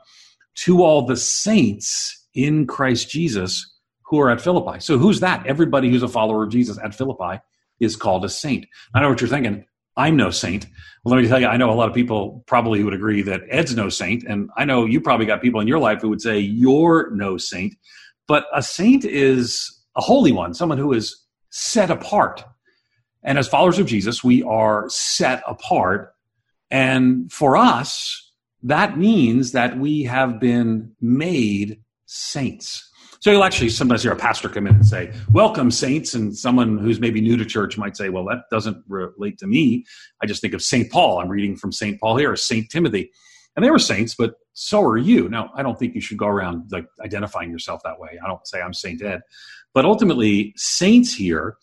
To 0.65 0.83
all 0.83 1.05
the 1.05 1.17
saints 1.17 2.27
in 2.33 2.65
Christ 2.65 3.09
Jesus 3.09 3.71
who 4.11 4.19
are 4.19 4.29
at 4.29 4.41
Philippi. 4.41 4.79
So 4.81 4.97
who's 4.97 5.21
that? 5.21 5.47
Everybody 5.47 5.89
who's 5.89 6.03
a 6.03 6.07
follower 6.07 6.43
of 6.43 6.51
Jesus 6.51 6.77
at 6.77 6.93
Philippi 6.93 7.41
is 7.79 7.95
called 7.95 8.25
a 8.25 8.29
saint. 8.29 8.67
I 8.93 8.99
know 8.99 9.09
what 9.09 9.21
you're 9.21 9.29
thinking. 9.29 9.65
I'm 9.95 10.17
no 10.17 10.31
saint. 10.31 10.67
Well, 11.03 11.15
let 11.15 11.21
me 11.21 11.29
tell 11.29 11.39
you, 11.39 11.47
I 11.47 11.55
know 11.55 11.71
a 11.71 11.73
lot 11.73 11.87
of 11.87 11.95
people 11.95 12.43
probably 12.45 12.83
would 12.83 12.93
agree 12.93 13.21
that 13.21 13.43
Ed's 13.49 13.73
no 13.73 13.87
saint. 13.87 14.25
And 14.25 14.49
I 14.57 14.65
know 14.65 14.85
you 14.85 14.99
probably 14.99 15.25
got 15.25 15.41
people 15.41 15.61
in 15.61 15.67
your 15.67 15.79
life 15.79 16.01
who 16.01 16.09
would 16.09 16.21
say 16.21 16.39
you're 16.39 17.09
no 17.11 17.37
saint. 17.37 17.73
But 18.27 18.47
a 18.53 18.61
saint 18.61 19.05
is 19.05 19.81
a 19.95 20.01
holy 20.01 20.33
one, 20.33 20.53
someone 20.53 20.77
who 20.77 20.91
is 20.91 21.17
set 21.49 21.89
apart. 21.89 22.43
And 23.23 23.39
as 23.39 23.47
followers 23.47 23.79
of 23.79 23.85
Jesus, 23.85 24.23
we 24.23 24.43
are 24.43 24.89
set 24.89 25.41
apart. 25.47 26.13
And 26.69 27.31
for 27.31 27.55
us, 27.55 28.29
that 28.63 28.97
means 28.97 29.53
that 29.53 29.77
we 29.77 30.03
have 30.03 30.37
been 30.37 30.95
made 30.99 31.81
saints. 32.05 32.90
So 33.21 33.29
you'll 33.29 33.43
actually 33.43 33.69
sometimes 33.69 34.01
hear 34.01 34.11
a 34.11 34.15
pastor 34.15 34.49
come 34.49 34.65
in 34.65 34.73
and 34.75 34.85
say, 34.85 35.13
Welcome, 35.31 35.69
saints. 35.69 36.15
And 36.15 36.35
someone 36.35 36.79
who's 36.79 36.99
maybe 36.99 37.21
new 37.21 37.37
to 37.37 37.45
church 37.45 37.77
might 37.77 37.95
say, 37.95 38.09
Well, 38.09 38.25
that 38.25 38.45
doesn't 38.49 38.83
relate 38.87 39.37
to 39.37 39.47
me. 39.47 39.85
I 40.23 40.25
just 40.25 40.41
think 40.41 40.55
of 40.55 40.63
St. 40.63 40.91
Paul. 40.91 41.19
I'm 41.19 41.29
reading 41.29 41.55
from 41.55 41.71
St. 41.71 41.99
Paul 41.99 42.17
here, 42.17 42.31
or 42.31 42.35
St. 42.35 42.67
Timothy. 42.69 43.11
And 43.55 43.63
they 43.63 43.69
were 43.69 43.77
saints, 43.77 44.15
but 44.15 44.35
so 44.53 44.81
are 44.81 44.97
you. 44.97 45.29
Now, 45.29 45.51
I 45.55 45.61
don't 45.61 45.77
think 45.77 45.93
you 45.93 46.01
should 46.01 46.17
go 46.17 46.25
around 46.25 46.71
like 46.71 46.87
identifying 47.03 47.51
yourself 47.51 47.81
that 47.83 47.99
way. 47.99 48.17
I 48.23 48.27
don't 48.27 48.45
say 48.47 48.59
I'm 48.59 48.73
Saint 48.73 49.03
Ed. 49.03 49.21
But 49.73 49.85
ultimately, 49.85 50.53
saints 50.57 51.13
here 51.13 51.57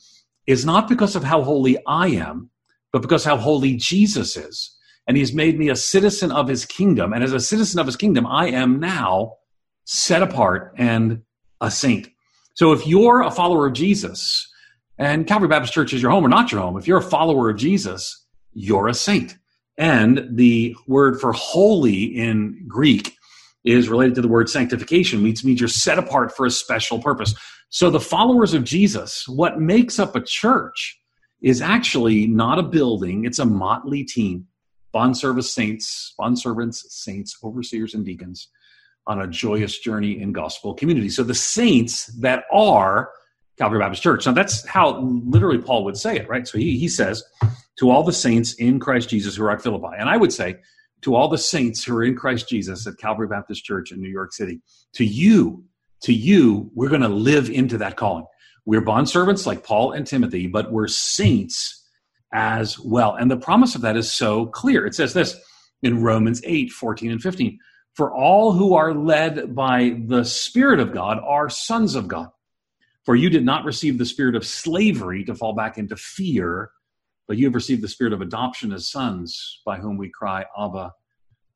is 0.46 0.64
not 0.64 0.88
because 0.88 1.16
of 1.16 1.24
how 1.24 1.42
holy 1.42 1.76
I 1.88 2.08
am, 2.08 2.50
but 2.92 3.02
because 3.02 3.24
how 3.24 3.36
holy 3.36 3.74
Jesus 3.74 4.36
is. 4.36 4.76
And 5.08 5.16
he's 5.16 5.32
made 5.32 5.58
me 5.58 5.70
a 5.70 5.76
citizen 5.76 6.30
of 6.30 6.46
his 6.46 6.64
kingdom. 6.64 7.12
And 7.12 7.24
as 7.24 7.32
a 7.32 7.40
citizen 7.40 7.80
of 7.80 7.86
his 7.86 7.96
kingdom, 7.96 8.26
I 8.28 8.48
am 8.50 8.78
now 8.78 9.38
set 9.84 10.22
apart 10.22 10.74
and 10.76 11.22
a 11.60 11.70
saint. 11.70 12.08
So 12.54 12.72
if 12.72 12.86
you're 12.86 13.22
a 13.22 13.30
follower 13.30 13.66
of 13.66 13.72
Jesus, 13.72 14.52
and 14.98 15.26
Calvary 15.26 15.48
Baptist 15.48 15.72
Church 15.72 15.92
is 15.92 16.02
your 16.02 16.10
home 16.10 16.26
or 16.26 16.28
not 16.28 16.50
your 16.50 16.60
home, 16.60 16.76
if 16.76 16.88
you're 16.88 16.98
a 16.98 17.02
follower 17.02 17.50
of 17.50 17.56
Jesus, 17.56 18.26
you're 18.52 18.88
a 18.88 18.94
saint. 18.94 19.36
And 19.76 20.28
the 20.32 20.74
word 20.88 21.20
for 21.20 21.32
holy 21.32 22.04
in 22.04 22.64
Greek 22.66 23.14
is 23.64 23.88
related 23.88 24.16
to 24.16 24.22
the 24.22 24.28
word 24.28 24.50
sanctification, 24.50 25.22
which 25.22 25.44
means 25.44 25.60
you're 25.60 25.68
set 25.68 25.98
apart 25.98 26.36
for 26.36 26.46
a 26.46 26.50
special 26.50 26.98
purpose. 26.98 27.34
So 27.68 27.90
the 27.90 28.00
followers 28.00 28.54
of 28.54 28.64
Jesus, 28.64 29.28
what 29.28 29.60
makes 29.60 29.98
up 29.98 30.16
a 30.16 30.20
church 30.20 30.98
is 31.42 31.60
actually 31.60 32.26
not 32.26 32.58
a 32.58 32.62
building, 32.62 33.24
it's 33.24 33.38
a 33.38 33.44
motley 33.44 34.02
team. 34.02 34.48
Bond 34.90 35.16
service 35.16 35.52
saints, 35.52 36.14
bond 36.18 36.38
servants, 36.38 36.84
saints, 36.88 37.36
overseers, 37.44 37.94
and 37.94 38.04
deacons 38.04 38.48
on 39.08 39.22
a 39.22 39.26
joyous 39.26 39.78
journey 39.78 40.20
in 40.20 40.32
gospel 40.32 40.74
community. 40.74 41.08
So 41.08 41.24
the 41.24 41.34
saints 41.34 42.06
that 42.20 42.44
are 42.52 43.10
Calvary 43.58 43.80
Baptist 43.80 44.02
Church. 44.02 44.24
Now 44.24 44.32
that's 44.32 44.64
how 44.66 45.00
literally 45.00 45.58
Paul 45.58 45.84
would 45.84 45.96
say 45.96 46.16
it, 46.16 46.28
right? 46.28 46.46
So 46.46 46.58
he, 46.58 46.78
he 46.78 46.88
says, 46.88 47.24
to 47.78 47.90
all 47.90 48.02
the 48.02 48.12
saints 48.12 48.54
in 48.54 48.78
Christ 48.78 49.08
Jesus 49.08 49.36
who 49.36 49.44
are 49.44 49.50
at 49.50 49.62
Philippi. 49.62 49.96
And 49.98 50.08
I 50.08 50.16
would 50.16 50.32
say, 50.32 50.56
to 51.02 51.14
all 51.14 51.28
the 51.28 51.38
saints 51.38 51.84
who 51.84 51.96
are 51.96 52.04
in 52.04 52.16
Christ 52.16 52.48
Jesus 52.48 52.86
at 52.86 52.98
Calvary 52.98 53.28
Baptist 53.28 53.64
Church 53.64 53.92
in 53.92 54.00
New 54.00 54.08
York 54.08 54.32
City, 54.32 54.60
to 54.94 55.04
you, 55.04 55.64
to 56.02 56.12
you, 56.12 56.70
we're 56.74 56.88
going 56.88 57.02
to 57.02 57.08
live 57.08 57.50
into 57.50 57.78
that 57.78 57.96
calling. 57.96 58.26
We're 58.66 58.82
bondservants 58.82 59.46
like 59.46 59.64
Paul 59.64 59.92
and 59.92 60.06
Timothy, 60.06 60.48
but 60.48 60.72
we're 60.72 60.88
saints 60.88 61.84
as 62.32 62.78
well. 62.80 63.14
And 63.14 63.30
the 63.30 63.36
promise 63.36 63.74
of 63.74 63.80
that 63.82 63.96
is 63.96 64.12
so 64.12 64.46
clear. 64.46 64.86
It 64.86 64.94
says 64.94 65.14
this 65.14 65.36
in 65.82 66.02
Romans 66.02 66.40
8, 66.44 66.70
14 66.72 67.12
and 67.12 67.22
15. 67.22 67.58
For 67.98 68.14
all 68.14 68.52
who 68.52 68.74
are 68.74 68.94
led 68.94 69.56
by 69.56 69.96
the 70.06 70.24
Spirit 70.24 70.78
of 70.78 70.92
God 70.92 71.18
are 71.18 71.50
sons 71.50 71.96
of 71.96 72.06
God. 72.06 72.28
For 73.04 73.16
you 73.16 73.28
did 73.28 73.44
not 73.44 73.64
receive 73.64 73.98
the 73.98 74.06
spirit 74.06 74.36
of 74.36 74.46
slavery 74.46 75.24
to 75.24 75.34
fall 75.34 75.52
back 75.52 75.78
into 75.78 75.96
fear, 75.96 76.70
but 77.26 77.38
you 77.38 77.46
have 77.46 77.56
received 77.56 77.82
the 77.82 77.88
spirit 77.88 78.12
of 78.12 78.20
adoption 78.20 78.72
as 78.72 78.88
sons, 78.88 79.62
by 79.66 79.78
whom 79.78 79.96
we 79.96 80.10
cry, 80.10 80.44
Abba, 80.56 80.92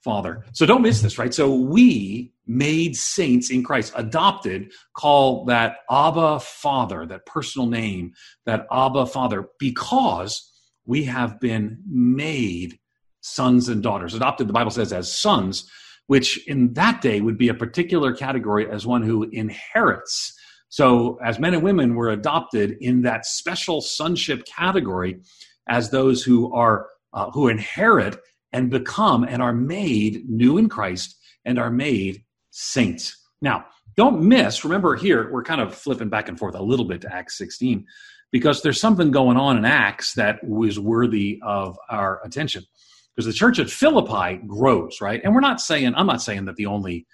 Father. 0.03 0.45
So 0.53 0.67
don't 0.67 0.83
miss 0.83 1.01
this, 1.01 1.17
right? 1.17 1.33
So 1.33 1.55
we 1.55 2.33
made 2.45 2.97
saints 2.97 3.51
in 3.51 3.63
Christ, 3.63 3.93
adopted, 3.95 4.73
call 4.97 5.45
that 5.45 5.77
Abba 5.89 6.41
Father, 6.41 7.07
that 7.07 7.25
personal 7.25 7.69
name, 7.69 8.15
that 8.47 8.67
Abba 8.73 9.07
Father, 9.07 9.49
because 9.61 10.51
we 10.87 11.05
have 11.05 11.39
been 11.39 11.81
made 11.87 12.81
sons 13.21 13.69
and 13.69 13.81
daughters. 13.81 14.15
Adopted, 14.15 14.49
the 14.49 14.53
Bible 14.53 14.73
says, 14.73 14.93
as 14.93 15.13
sons 15.13 15.71
which 16.07 16.47
in 16.49 16.73
that 16.75 17.01
day 17.01 17.21
would 17.21 17.39
be 17.39 17.49
a 17.49 17.55
particular 17.55 18.13
category 18.13 18.69
as 18.71 18.87
one 18.87 19.03
who 19.03 19.25
inherits 19.33 20.35
So, 20.69 21.19
as 21.25 21.39
men 21.39 21.55
and 21.55 21.63
women, 21.63 21.95
we're 21.95 22.11
adopted 22.11 22.77
in 22.81 23.03
that 23.03 23.27
special 23.27 23.81
sonship 23.83 24.45
category 24.47 25.21
as 25.69 25.91
those 25.91 26.23
who 26.23 26.53
are 26.55 26.89
uh, 27.13 27.31
who 27.31 27.49
inherit 27.49 28.19
and 28.53 28.71
become 28.71 29.25
and 29.25 29.43
are 29.43 29.53
made 29.53 30.29
new 30.29 30.59
in 30.59 30.69
Christ 30.69 31.17
and 31.45 31.59
are 31.59 31.71
made 31.71 32.25
saints. 32.51 33.17
Now, 33.41 33.67
don't 33.97 34.23
miss, 34.23 34.65
remember 34.65 34.97
here, 34.97 35.31
we're 35.31 35.43
kind 35.43 35.61
of 35.61 35.75
flipping 35.75 36.09
back 36.09 36.29
and 36.29 36.39
forth 36.39 36.55
a 36.55 36.63
little 36.63 36.87
bit 36.87 37.03
to 37.03 37.15
Acts 37.15 37.37
16 37.37 37.85
because 38.31 38.63
there's 38.63 38.81
something 38.81 39.11
going 39.11 39.37
on 39.37 39.59
in 39.59 39.65
Acts 39.65 40.15
that 40.15 40.43
was 40.43 40.79
worthy 40.79 41.39
of 41.43 41.79
our 41.91 42.21
attention. 42.25 42.65
Because 43.15 43.27
the 43.27 43.33
church 43.33 43.59
at 43.59 43.71
Philippi 43.71 44.41
grows, 44.47 45.01
right? 45.01 45.21
And 45.23 45.35
we're 45.35 45.41
not 45.41 45.61
saying, 45.61 45.95
I'm 45.95 46.07
not 46.07 46.23
saying 46.23 46.47
that 46.47 46.57
the 46.57 46.67
only 46.67 47.07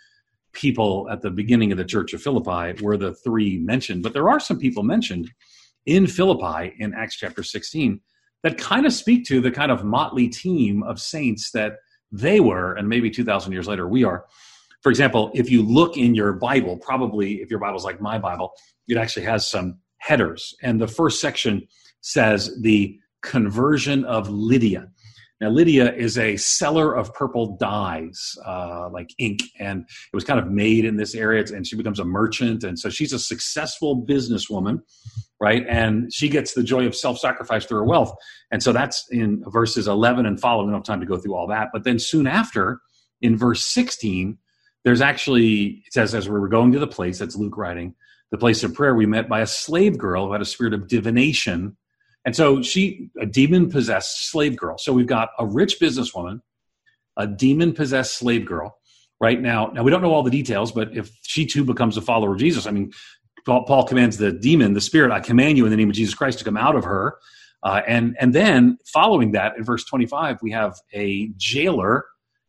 people 0.53 1.09
at 1.11 1.23
the 1.23 1.31
beginning 1.31 1.73
of 1.73 1.79
the 1.79 1.85
church 1.85 2.15
of 2.15 2.23
Philippi 2.23 2.83
were 2.83 2.97
the 2.97 3.15
three 3.15 3.59
mentioned, 3.59 4.03
but 4.03 4.13
there 4.13 4.29
are 4.31 4.41
some 4.41 4.59
people 4.59 4.83
mentioned 4.83 5.31
in 5.87 6.07
Philippi 6.07 6.75
in 6.79 6.95
Acts 6.95 7.17
chapter 7.17 7.43
16 7.43 8.01
that 8.43 8.59
kind 8.59 8.87
of 8.87 8.93
speak 8.93 9.25
to 9.27 9.41
the 9.41 9.51
kind 9.51 9.73
of 9.73 9.85
motley 9.85 10.29
team 10.29 10.83
of 10.83 11.01
saints 11.01 11.51
that 11.51 11.77
they 12.13 12.41
were, 12.41 12.75
and 12.75 12.89
maybe 12.89 13.11
2,000 13.11 13.53
years 13.53 13.67
later 13.67 13.89
we 13.89 14.05
are. 14.05 14.25
For 14.83 14.91
example, 14.91 15.31
if 15.35 15.51
you 15.51 15.63
look 15.63 15.97
in 15.97 16.15
your 16.15 16.33
Bible, 16.35 16.77
probably 16.77 17.43
if 17.43 17.51
your 17.51 17.59
Bible's 17.59 17.85
like 17.85 18.01
my 18.01 18.19
Bible, 18.19 18.53
it 18.87 18.97
actually 18.97 19.27
has 19.27 19.49
some 19.49 19.79
headers. 19.99 20.55
And 20.63 20.81
the 20.81 20.87
first 20.87 21.21
section 21.21 21.67
says 22.01 22.61
the 22.63 22.99
conversion 23.21 24.05
of 24.05 24.31
Lydia. 24.31 24.89
Now, 25.41 25.51
Lydia 25.51 25.95
is 25.95 26.19
a 26.19 26.37
seller 26.37 26.95
of 26.95 27.15
purple 27.15 27.57
dyes, 27.59 28.37
uh, 28.45 28.89
like 28.91 29.15
ink, 29.19 29.41
and 29.61 29.83
it 29.83 30.17
was 30.17 30.25
kind 30.25 30.41
of 30.41 30.51
made 30.51 30.85
in 30.85 30.97
this 30.97 31.15
area, 31.15 31.45
and 31.55 31.65
she 31.65 31.77
becomes 31.77 32.01
a 32.01 32.05
merchant. 32.05 32.65
And 32.65 32.77
so 32.77 32.91
she's 32.91 33.13
a 33.13 33.21
successful 33.21 34.05
businesswoman, 34.05 34.81
right? 35.41 35.65
And 35.69 36.13
she 36.13 36.29
gets 36.29 36.55
the 36.55 36.65
joy 36.65 36.87
of 36.87 36.97
self 36.97 37.19
sacrifice 37.19 37.65
through 37.67 37.79
her 37.79 37.85
wealth. 37.85 38.13
And 38.51 38.63
so 38.63 38.73
that's 38.73 39.07
in 39.11 39.45
verses 39.47 39.87
11 39.87 40.27
and 40.27 40.41
following. 40.41 40.67
We 40.67 40.73
don't 40.73 40.81
have 40.81 40.87
time 40.87 41.01
to 41.01 41.07
go 41.07 41.17
through 41.17 41.35
all 41.35 41.47
that. 41.47 41.69
But 41.73 41.85
then 41.85 42.01
soon 42.01 42.27
after, 42.27 42.81
in 43.23 43.37
verse 43.37 43.65
16, 43.65 44.39
there's 44.85 45.01
actually, 45.01 45.85
it 45.87 45.93
says, 45.93 46.17
as 46.17 46.29
we 46.29 46.39
were 46.39 46.49
going 46.49 46.73
to 46.73 46.81
the 46.81 46.87
place, 46.89 47.19
that's 47.19 47.37
Luke 47.37 47.57
writing, 47.57 47.95
the 48.33 48.39
place 48.39 48.65
of 48.65 48.75
prayer, 48.75 48.95
we 48.95 49.07
met 49.07 49.29
by 49.29 49.41
a 49.41 49.47
slave 49.47 49.99
girl 49.99 50.27
who 50.27 50.33
had 50.33 50.43
a 50.43 50.47
spirit 50.47 50.75
of 50.75 50.89
divination 50.89 51.77
and 52.29 52.37
so 52.37 52.61
she, 52.61 53.09
a 53.19 53.25
demon 53.25 53.71
possessed 53.71 54.29
slave 54.29 54.55
girl. 54.55 54.77
So 54.77 54.93
we've 54.93 55.07
got 55.07 55.31
a 55.39 55.47
rich 55.47 55.81
businesswoman, 55.81 56.43
a 57.17 57.27
demon 57.27 57.73
possessed 57.73 58.19
slave 58.19 58.45
girl. 58.45 58.77
Right 59.19 59.41
now, 59.41 59.69
now 59.69 59.83
we 59.83 59.91
don't 59.91 60.03
know 60.03 60.13
all 60.13 60.23
the 60.23 60.31
details, 60.31 60.71
but 60.71 60.95
if 60.95 61.11
she 61.23 61.47
too 61.47 61.65
becomes 61.65 61.97
a 61.97 62.03
follower 62.03 62.35
of 62.35 62.39
Jesus, 62.39 62.67
I 62.67 62.71
mean, 62.71 62.93
Paul, 63.47 63.65
Paul 63.65 63.85
commands 63.85 64.19
the 64.19 64.31
demon, 64.31 64.75
the 64.75 64.83
spirit, 64.83 65.11
I 65.11 65.21
command 65.21 65.57
you 65.57 65.65
in 65.65 65.71
the 65.71 65.79
name 65.79 65.89
of 65.89 65.97
Jesus 65.97 66.15
Christ 66.15 66.39
to 66.41 66.45
come 66.45 66.59
out 66.59 66.77
of 66.77 66.85
her. 66.85 67.17
Uh, 67.63 67.81
and 67.87 68.15
and 68.21 68.35
then 68.35 68.77
following 68.85 69.33
that, 69.33 69.57
in 69.57 69.65
verse 69.65 69.87
25, 69.87 70.43
we 70.43 70.51
have 70.51 70.77
a 70.93 71.31
jailer 71.39 72.05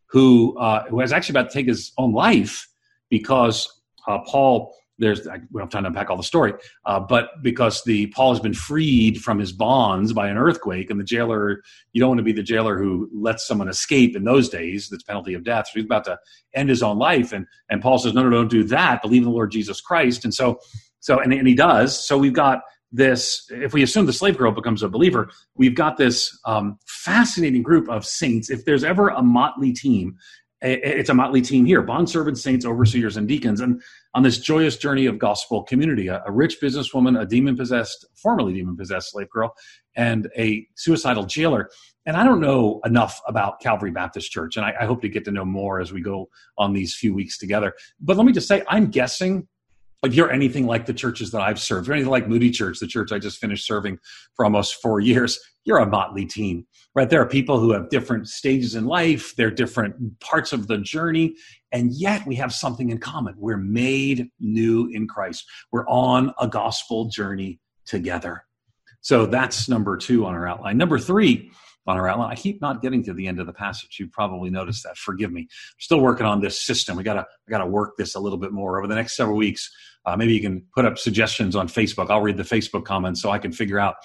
who 0.08 0.58
uh, 0.58 0.84
who 0.90 1.00
has 1.00 1.14
actually 1.14 1.40
about 1.40 1.52
to 1.52 1.54
take 1.54 1.68
his 1.68 1.94
own 1.98 2.12
life 2.12 2.68
because 3.10 3.82
uh, 4.10 4.20
Paul 4.28 4.76
there's 5.00 5.28
I, 5.28 5.38
we 5.52 5.60
don't 5.60 5.62
have 5.62 5.70
time 5.70 5.84
to 5.84 5.88
unpack 5.88 6.10
all 6.10 6.18
the 6.18 6.24
story, 6.24 6.54
uh, 6.86 7.00
but 7.00 7.30
because 7.42 7.84
the 7.84 8.08
Paul 8.08 8.34
has 8.34 8.40
been 8.40 8.54
freed 8.54 9.20
from 9.20 9.40
his 9.40 9.52
bonds 9.52 10.14
by 10.14 10.28
an 10.28 10.38
earthquake, 10.38 10.90
and 10.90 11.00
the 11.00 11.04
jailer 11.04 11.62
you 11.94 12.00
don't 12.00 12.10
want 12.10 12.20
to 12.20 12.24
be 12.24 12.34
the 12.34 12.44
jailer 12.44 12.78
who 12.78 13.10
lets 13.14 13.48
someone 13.48 13.70
escape 13.70 14.16
in 14.16 14.24
those 14.26 14.50
days. 14.50 14.90
That's 14.90 15.04
penalty 15.04 15.34
of 15.34 15.44
death. 15.44 15.68
So 15.68 15.72
he's 15.76 15.86
about 15.86 16.06
to 16.06 16.20
end 16.54 16.70
his 16.70 16.84
own 16.84 17.00
life, 17.00 17.32
and 17.32 17.48
and 17.70 17.82
Paul 17.82 17.98
says, 17.98 18.14
no, 18.14 18.24
no, 18.24 18.30
don't 18.30 18.52
do 18.52 18.64
that. 18.66 19.02
Believe 19.02 19.24
in 19.24 19.30
the 19.30 19.34
Lord 19.34 19.52
Jesus 19.52 19.82
Christ. 19.82 20.24
And 20.24 20.34
so 20.34 20.60
so 21.00 21.20
and, 21.20 21.34
and 21.34 21.48
he 21.48 21.56
does. 21.56 22.06
So 22.06 22.18
we've 22.18 22.34
got 22.34 22.62
this. 22.92 23.46
If 23.50 23.74
we 23.74 23.84
assume 23.84 24.06
the 24.06 24.14
slave 24.14 24.38
girl 24.38 24.52
becomes 24.52 24.84
a 24.84 24.90
believer, 24.90 25.30
we've 25.56 25.76
got 25.76 25.98
this 25.98 26.38
um, 26.46 26.78
fascinating 26.86 27.62
group 27.62 27.90
of 27.90 28.06
saints. 28.06 28.50
If 28.50 28.66
there's 28.66 28.84
ever 28.84 29.10
a 29.10 29.22
motley 29.22 29.72
team, 29.72 30.18
it's 30.62 31.10
a 31.10 31.14
motley 31.14 31.42
team 31.42 31.66
here 31.66 31.82
bondservants 31.82 32.40
saints 32.40 32.66
overseers 32.66 33.18
and 33.18 33.28
deacons. 33.28 33.62
And 33.62 33.82
on 34.14 34.24
this 34.24 34.40
joyous 34.40 34.78
journey 34.78 35.06
of 35.06 35.20
gospel 35.20 35.64
community 35.64 36.08
a, 36.08 36.22
a 36.26 36.32
rich 36.32 36.60
businesswoman 36.62 37.20
a 37.20 37.26
demon 37.26 37.56
possessed 37.56 38.06
formerly 38.16 38.54
demon 38.54 38.76
possessed 38.76 39.12
slave 39.12 39.30
girl 39.30 39.54
and 39.96 40.30
a 40.38 40.68
suicidal 40.76 41.24
jailer. 41.24 41.70
And 42.06 42.18
i 42.18 42.24
don't 42.24 42.42
know 42.42 42.82
enough 42.86 43.22
about 43.28 43.62
calvary 43.62 43.92
baptist 43.92 44.32
church 44.32 44.58
and 44.58 44.66
I, 44.66 44.74
I 44.82 44.86
hope 44.86 45.02
to 45.02 45.10
get 45.10 45.26
to 45.26 45.32
know 45.32 45.46
more 45.46 45.80
as 45.80 45.94
we 45.94 46.02
go 46.02 46.30
on 46.58 46.74
these 46.74 46.96
few 46.96 47.14
weeks 47.14 47.38
together. 47.38 47.74
But 48.00 48.18
let 48.18 48.26
me 48.26 48.34
just 48.34 48.48
say 48.48 48.64
i'm 48.68 48.88
guessing 48.88 49.48
if 50.04 50.14
you're 50.14 50.32
anything 50.32 50.66
like 50.66 50.86
the 50.86 50.94
churches 50.94 51.32
that 51.32 51.42
I've 51.42 51.60
served, 51.60 51.90
or 51.90 51.94
anything 51.94 52.12
like 52.12 52.28
Moody 52.28 52.52
Church, 52.52 52.80
the 52.80 52.88
church 52.88 53.12
I 53.12 53.20
just 53.20 53.40
finished 53.40 53.66
serving 53.66 54.00
for 54.36 54.46
almost 54.46 54.76
four 54.82 55.00
years, 55.00 55.40
you're 55.66 55.80
a 55.80 55.86
motley 55.86 56.26
team, 56.26 56.66
right? 56.96 57.10
There 57.10 57.22
are 57.22 57.28
people 57.28 57.60
who 57.60 57.72
have 57.72 57.90
different 57.90 58.28
stages 58.30 58.76
in 58.76 58.86
life, 58.86 59.36
they're 59.36 59.52
different 59.52 60.20
parts 60.22 60.54
of 60.54 60.68
the 60.68 60.78
journey, 60.78 61.36
and 61.72 61.92
yet 61.92 62.26
we 62.26 62.36
have 62.36 62.54
something 62.54 62.90
in 62.90 62.98
common. 62.98 63.36
We're 63.38 63.58
made 63.58 64.30
new 64.40 64.90
in 64.94 65.08
Christ. 65.08 65.46
We're 65.72 65.88
on 65.88 66.34
a 66.40 66.48
gospel 66.48 67.10
journey 67.10 67.60
together. 67.86 68.46
So 69.02 69.26
that's 69.26 69.68
number 69.68 69.98
two 69.98 70.26
on 70.26 70.34
our 70.34 70.48
outline. 70.48 70.78
Number 70.78 71.00
three, 71.00 71.52
on 71.90 71.98
our 71.98 72.08
outline. 72.08 72.32
I 72.32 72.36
keep 72.36 72.62
not 72.62 72.82
getting 72.82 73.04
to 73.04 73.14
the 73.14 73.28
end 73.28 73.40
of 73.40 73.48
the 73.48 73.54
passage. 73.54 73.98
You 74.00 74.08
probably 74.08 74.50
noticed 74.50 74.84
that. 74.84 74.96
Forgive 74.96 75.32
me. 75.32 75.42
I'm 75.42 75.80
still 75.80 76.00
working 76.00 76.26
on 76.26 76.40
this 76.40 76.62
system. 76.62 76.96
We 76.96 77.04
gotta 77.04 77.26
we 77.48 77.52
gotta 77.52 77.66
work 77.66 77.98
this 77.98 78.16
a 78.16 78.20
little 78.20 78.38
bit 78.38 78.52
more 78.52 78.78
over 78.78 78.88
the 78.88 78.96
next 78.96 79.16
several 79.16 79.38
weeks. 79.38 79.72
Uh, 80.06 80.16
maybe 80.16 80.34
you 80.34 80.42
can 80.42 80.64
put 80.76 80.86
up 80.86 80.98
suggestions 80.98 81.56
on 81.56 81.68
Facebook. 81.68 82.10
I'll 82.10 82.22
read 82.22 82.38
the 82.38 82.44
Facebook 82.44 82.86
comments 82.86 83.22
so 83.22 83.32
I 83.32 83.40
can 83.40 83.52
figure 83.52 83.80
out 83.80 83.96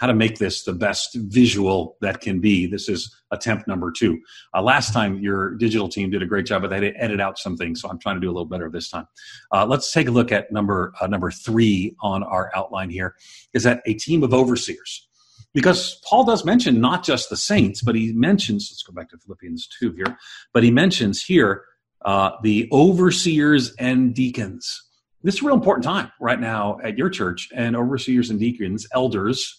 how 0.00 0.06
to 0.08 0.14
make 0.14 0.38
this 0.38 0.64
the 0.64 0.72
best 0.72 1.14
visual 1.14 1.96
that 2.00 2.20
can 2.20 2.40
be. 2.40 2.66
This 2.66 2.88
is 2.88 3.14
attempt 3.30 3.68
number 3.68 3.92
two. 3.92 4.18
Uh, 4.54 4.62
last 4.62 4.92
time, 4.92 5.18
your 5.18 5.54
digital 5.54 5.88
team 5.88 6.10
did 6.10 6.22
a 6.22 6.26
great 6.26 6.46
job, 6.46 6.62
but 6.62 6.68
they 6.68 6.76
had 6.76 6.94
to 6.94 7.02
edit 7.02 7.20
out 7.20 7.38
some 7.38 7.56
things, 7.56 7.80
so 7.80 7.88
I'm 7.88 7.98
trying 7.98 8.16
to 8.16 8.20
do 8.20 8.28
a 8.28 8.32
little 8.32 8.46
better 8.46 8.70
this 8.70 8.90
time. 8.90 9.06
Uh, 9.52 9.66
let's 9.66 9.92
take 9.92 10.08
a 10.08 10.10
look 10.10 10.32
at 10.32 10.50
number 10.50 10.92
uh, 11.00 11.06
number 11.06 11.30
three 11.30 11.94
on 12.00 12.22
our 12.22 12.50
outline 12.56 12.90
here. 12.90 13.14
Is 13.52 13.62
that 13.64 13.82
a 13.86 13.94
team 13.94 14.22
of 14.22 14.32
overseers? 14.32 15.08
Because 15.54 16.00
Paul 16.04 16.24
does 16.24 16.44
mention 16.44 16.80
not 16.80 17.04
just 17.04 17.30
the 17.30 17.36
saints, 17.36 17.80
but 17.80 17.94
he 17.94 18.12
mentions, 18.12 18.68
let's 18.70 18.82
go 18.82 18.92
back 18.92 19.08
to 19.10 19.18
Philippians 19.18 19.68
2 19.80 19.92
here, 19.92 20.18
but 20.52 20.64
he 20.64 20.70
mentions 20.70 21.22
here 21.22 21.64
uh, 22.04 22.32
the 22.42 22.68
overseers 22.72 23.72
and 23.76 24.14
deacons. 24.14 24.82
This 25.22 25.36
is 25.36 25.42
a 25.42 25.46
real 25.46 25.54
important 25.54 25.84
time 25.84 26.10
right 26.20 26.38
now 26.38 26.78
at 26.82 26.98
your 26.98 27.08
church, 27.08 27.48
and 27.54 27.76
overseers 27.76 28.28
and 28.28 28.38
deacons, 28.38 28.86
elders, 28.92 29.58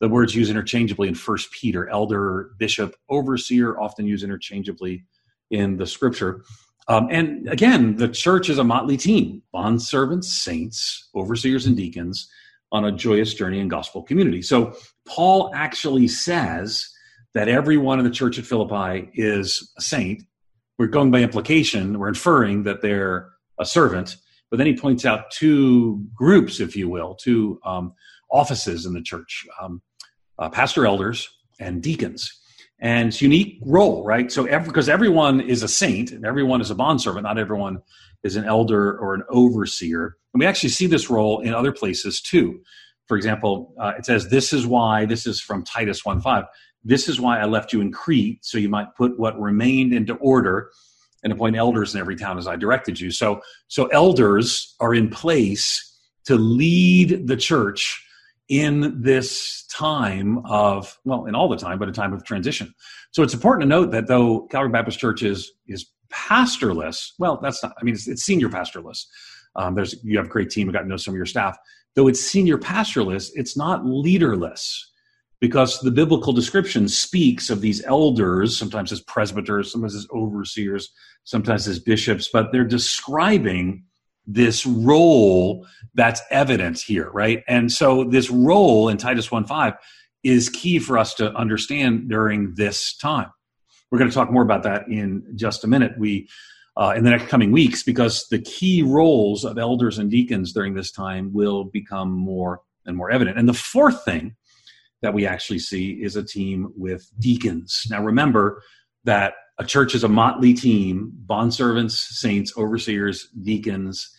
the 0.00 0.08
words 0.08 0.34
used 0.34 0.50
interchangeably 0.50 1.08
in 1.08 1.14
First 1.14 1.50
Peter, 1.52 1.88
elder, 1.88 2.50
bishop, 2.58 2.94
overseer, 3.08 3.80
often 3.80 4.06
used 4.06 4.24
interchangeably 4.24 5.04
in 5.50 5.78
the 5.78 5.86
scripture. 5.86 6.44
Um, 6.88 7.08
and 7.10 7.48
again, 7.48 7.96
the 7.96 8.08
church 8.08 8.50
is 8.50 8.58
a 8.58 8.64
motley 8.64 8.96
team 8.96 9.42
bond 9.52 9.80
servants, 9.80 10.32
saints, 10.32 11.08
overseers, 11.14 11.66
and 11.66 11.76
deacons 11.76 12.28
on 12.72 12.84
a 12.84 12.92
joyous 12.92 13.34
journey 13.34 13.60
in 13.60 13.68
gospel 13.68 14.02
community. 14.02 14.42
So 14.42 14.74
Paul 15.06 15.50
actually 15.54 16.08
says 16.08 16.88
that 17.34 17.48
everyone 17.48 17.98
in 17.98 18.04
the 18.04 18.10
church 18.10 18.38
at 18.38 18.46
Philippi 18.46 19.10
is 19.14 19.72
a 19.78 19.82
saint. 19.82 20.22
We're 20.78 20.86
going 20.88 21.10
by 21.10 21.22
implication, 21.22 21.98
we're 21.98 22.08
inferring 22.08 22.64
that 22.64 22.82
they're 22.82 23.30
a 23.58 23.64
servant, 23.64 24.16
but 24.50 24.58
then 24.58 24.66
he 24.66 24.76
points 24.76 25.04
out 25.04 25.30
two 25.30 26.04
groups, 26.14 26.60
if 26.60 26.76
you 26.76 26.88
will, 26.88 27.14
two 27.14 27.58
um, 27.64 27.94
offices 28.30 28.86
in 28.86 28.92
the 28.92 29.02
church 29.02 29.46
um, 29.60 29.80
uh, 30.38 30.48
pastor 30.48 30.86
elders 30.86 31.28
and 31.58 31.82
deacons. 31.82 32.32
And 32.78 33.08
it's 33.08 33.22
unique 33.22 33.58
role, 33.64 34.04
right? 34.04 34.30
So, 34.30 34.44
because 34.44 34.88
every, 34.88 35.08
everyone 35.08 35.40
is 35.40 35.62
a 35.62 35.68
saint 35.68 36.12
and 36.12 36.26
everyone 36.26 36.60
is 36.60 36.70
a 36.70 36.74
bondservant, 36.74 37.24
not 37.24 37.38
everyone 37.38 37.78
is 38.22 38.36
an 38.36 38.44
elder 38.44 38.98
or 38.98 39.14
an 39.14 39.22
overseer. 39.30 40.16
And 40.36 40.40
we 40.40 40.46
actually 40.46 40.68
see 40.68 40.86
this 40.86 41.08
role 41.08 41.40
in 41.40 41.54
other 41.54 41.72
places 41.72 42.20
too. 42.20 42.60
For 43.06 43.16
example, 43.16 43.72
uh, 43.80 43.94
it 43.96 44.04
says, 44.04 44.28
This 44.28 44.52
is 44.52 44.66
why, 44.66 45.06
this 45.06 45.26
is 45.26 45.40
from 45.40 45.64
Titus 45.64 46.04
1 46.04 46.20
5. 46.20 46.44
This 46.84 47.08
is 47.08 47.18
why 47.18 47.40
I 47.40 47.46
left 47.46 47.72
you 47.72 47.80
in 47.80 47.90
Crete, 47.90 48.44
so 48.44 48.58
you 48.58 48.68
might 48.68 48.94
put 48.98 49.18
what 49.18 49.40
remained 49.40 49.94
into 49.94 50.12
order 50.16 50.70
and 51.24 51.32
appoint 51.32 51.56
elders 51.56 51.94
in 51.94 52.00
every 52.02 52.16
town 52.16 52.36
as 52.36 52.46
I 52.46 52.56
directed 52.56 53.00
you. 53.00 53.10
So, 53.10 53.40
so 53.68 53.86
elders 53.86 54.76
are 54.78 54.94
in 54.94 55.08
place 55.08 55.98
to 56.26 56.36
lead 56.36 57.26
the 57.26 57.38
church 57.38 58.04
in 58.50 59.00
this 59.00 59.64
time 59.72 60.44
of 60.44 60.98
well 61.04 61.24
in 61.24 61.34
all 61.34 61.48
the 61.48 61.56
time 61.56 61.78
but 61.78 61.88
a 61.88 61.92
time 61.92 62.12
of 62.12 62.22
transition 62.24 62.72
so 63.10 63.24
it's 63.24 63.34
important 63.34 63.62
to 63.62 63.68
note 63.68 63.90
that 63.90 64.06
though 64.06 64.42
calvary 64.52 64.70
baptist 64.70 65.00
church 65.00 65.24
is 65.24 65.50
is 65.66 65.86
pastorless 66.10 67.14
well 67.18 67.40
that's 67.42 67.60
not 67.60 67.72
i 67.80 67.84
mean 67.84 67.92
it's, 67.92 68.06
it's 68.06 68.22
senior 68.22 68.48
pastorless 68.48 69.08
um, 69.56 69.74
there's 69.74 69.94
you 70.04 70.16
have 70.18 70.26
a 70.26 70.30
great 70.30 70.50
team. 70.50 70.68
I've 70.68 70.74
got 70.74 70.82
to 70.82 70.88
know 70.88 70.96
some 70.96 71.14
of 71.14 71.16
your 71.16 71.26
staff. 71.26 71.56
Though 71.94 72.08
it's 72.08 72.20
senior 72.20 72.58
pastorless, 72.58 73.32
it's 73.34 73.56
not 73.56 73.86
leaderless 73.86 74.90
because 75.40 75.80
the 75.80 75.90
biblical 75.90 76.32
description 76.32 76.88
speaks 76.88 77.50
of 77.50 77.60
these 77.60 77.82
elders, 77.84 78.56
sometimes 78.56 78.92
as 78.92 79.00
presbyters, 79.02 79.72
sometimes 79.72 79.94
as 79.94 80.06
overseers, 80.12 80.90
sometimes 81.24 81.68
as 81.68 81.78
bishops, 81.78 82.28
but 82.32 82.52
they're 82.52 82.64
describing 82.64 83.84
this 84.26 84.66
role 84.66 85.66
that's 85.94 86.20
evident 86.30 86.80
here, 86.80 87.10
right? 87.10 87.44
And 87.48 87.70
so 87.70 88.04
this 88.04 88.30
role 88.30 88.88
in 88.88 88.96
Titus 88.96 89.28
1.5 89.28 89.76
is 90.24 90.48
key 90.48 90.78
for 90.78 90.98
us 90.98 91.14
to 91.14 91.32
understand 91.34 92.08
during 92.08 92.54
this 92.56 92.96
time. 92.96 93.30
We're 93.90 93.98
going 93.98 94.10
to 94.10 94.14
talk 94.14 94.32
more 94.32 94.42
about 94.42 94.64
that 94.64 94.88
in 94.88 95.22
just 95.36 95.62
a 95.62 95.68
minute. 95.68 95.92
We 95.96 96.28
uh, 96.76 96.94
in 96.96 97.04
the 97.04 97.10
next 97.10 97.28
coming 97.28 97.52
weeks 97.52 97.82
because 97.82 98.26
the 98.28 98.38
key 98.38 98.82
roles 98.82 99.44
of 99.44 99.58
elders 99.58 99.98
and 99.98 100.10
deacons 100.10 100.52
during 100.52 100.74
this 100.74 100.92
time 100.92 101.32
will 101.32 101.64
become 101.64 102.10
more 102.10 102.60
and 102.84 102.96
more 102.96 103.10
evident. 103.10 103.38
And 103.38 103.48
the 103.48 103.54
fourth 103.54 104.04
thing 104.04 104.36
that 105.02 105.14
we 105.14 105.26
actually 105.26 105.58
see 105.58 105.92
is 106.02 106.16
a 106.16 106.22
team 106.22 106.72
with 106.76 107.10
deacons. 107.18 107.84
Now, 107.90 108.02
remember 108.02 108.62
that 109.04 109.34
a 109.58 109.64
church 109.64 109.94
is 109.94 110.04
a 110.04 110.08
motley 110.08 110.52
team 110.52 111.12
bondservants, 111.26 111.92
saints, 111.92 112.52
overseers, 112.56 113.28
deacons 113.42 114.10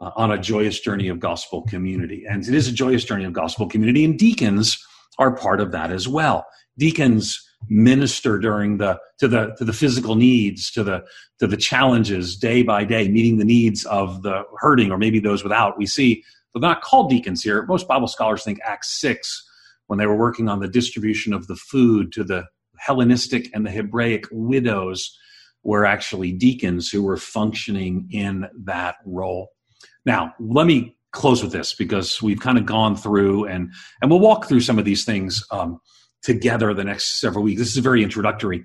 uh, 0.00 0.10
on 0.16 0.32
a 0.32 0.38
joyous 0.38 0.80
journey 0.80 1.08
of 1.08 1.20
gospel 1.20 1.62
community. 1.62 2.24
And 2.28 2.46
it 2.46 2.54
is 2.54 2.68
a 2.68 2.72
joyous 2.72 3.04
journey 3.04 3.24
of 3.24 3.32
gospel 3.32 3.66
community, 3.66 4.04
and 4.04 4.18
deacons 4.18 4.78
are 5.18 5.34
part 5.36 5.60
of 5.60 5.72
that 5.72 5.90
as 5.90 6.06
well. 6.06 6.44
Deacons 6.76 7.43
minister 7.68 8.38
during 8.38 8.78
the 8.78 8.98
to 9.18 9.28
the 9.28 9.54
to 9.58 9.64
the 9.64 9.72
physical 9.72 10.14
needs 10.14 10.70
to 10.70 10.82
the 10.82 11.04
to 11.38 11.46
the 11.46 11.56
challenges 11.56 12.36
day 12.36 12.62
by 12.62 12.84
day 12.84 13.08
meeting 13.08 13.38
the 13.38 13.44
needs 13.44 13.84
of 13.86 14.22
the 14.22 14.42
hurting 14.58 14.90
or 14.90 14.98
maybe 14.98 15.20
those 15.20 15.42
without. 15.42 15.78
We 15.78 15.86
see 15.86 16.22
they're 16.52 16.60
not 16.60 16.82
called 16.82 17.10
deacons 17.10 17.42
here. 17.42 17.64
Most 17.66 17.88
bible 17.88 18.08
scholars 18.08 18.44
think 18.44 18.60
acts 18.64 19.00
6 19.00 19.50
when 19.86 19.98
they 19.98 20.06
were 20.06 20.16
working 20.16 20.48
on 20.48 20.60
the 20.60 20.68
distribution 20.68 21.32
of 21.32 21.46
the 21.46 21.56
food 21.56 22.12
to 22.12 22.24
the 22.24 22.44
hellenistic 22.78 23.50
and 23.54 23.66
the 23.66 23.70
hebraic 23.70 24.24
widows 24.30 25.16
were 25.62 25.86
actually 25.86 26.32
deacons 26.32 26.90
who 26.90 27.02
were 27.02 27.16
functioning 27.16 28.08
in 28.10 28.46
that 28.64 28.96
role. 29.04 29.50
Now 30.04 30.34
let 30.38 30.66
me 30.66 30.96
close 31.12 31.42
with 31.42 31.52
this 31.52 31.74
because 31.74 32.20
we've 32.20 32.40
kind 32.40 32.58
of 32.58 32.66
gone 32.66 32.96
through 32.96 33.46
and 33.46 33.72
and 34.02 34.10
we'll 34.10 34.20
walk 34.20 34.46
through 34.46 34.60
some 34.60 34.78
of 34.78 34.84
these 34.84 35.04
things 35.04 35.44
um, 35.50 35.80
together 36.24 36.74
the 36.74 36.84
next 36.84 37.20
several 37.20 37.44
weeks. 37.44 37.60
This 37.60 37.76
is 37.76 37.78
very 37.78 38.02
introductory. 38.02 38.64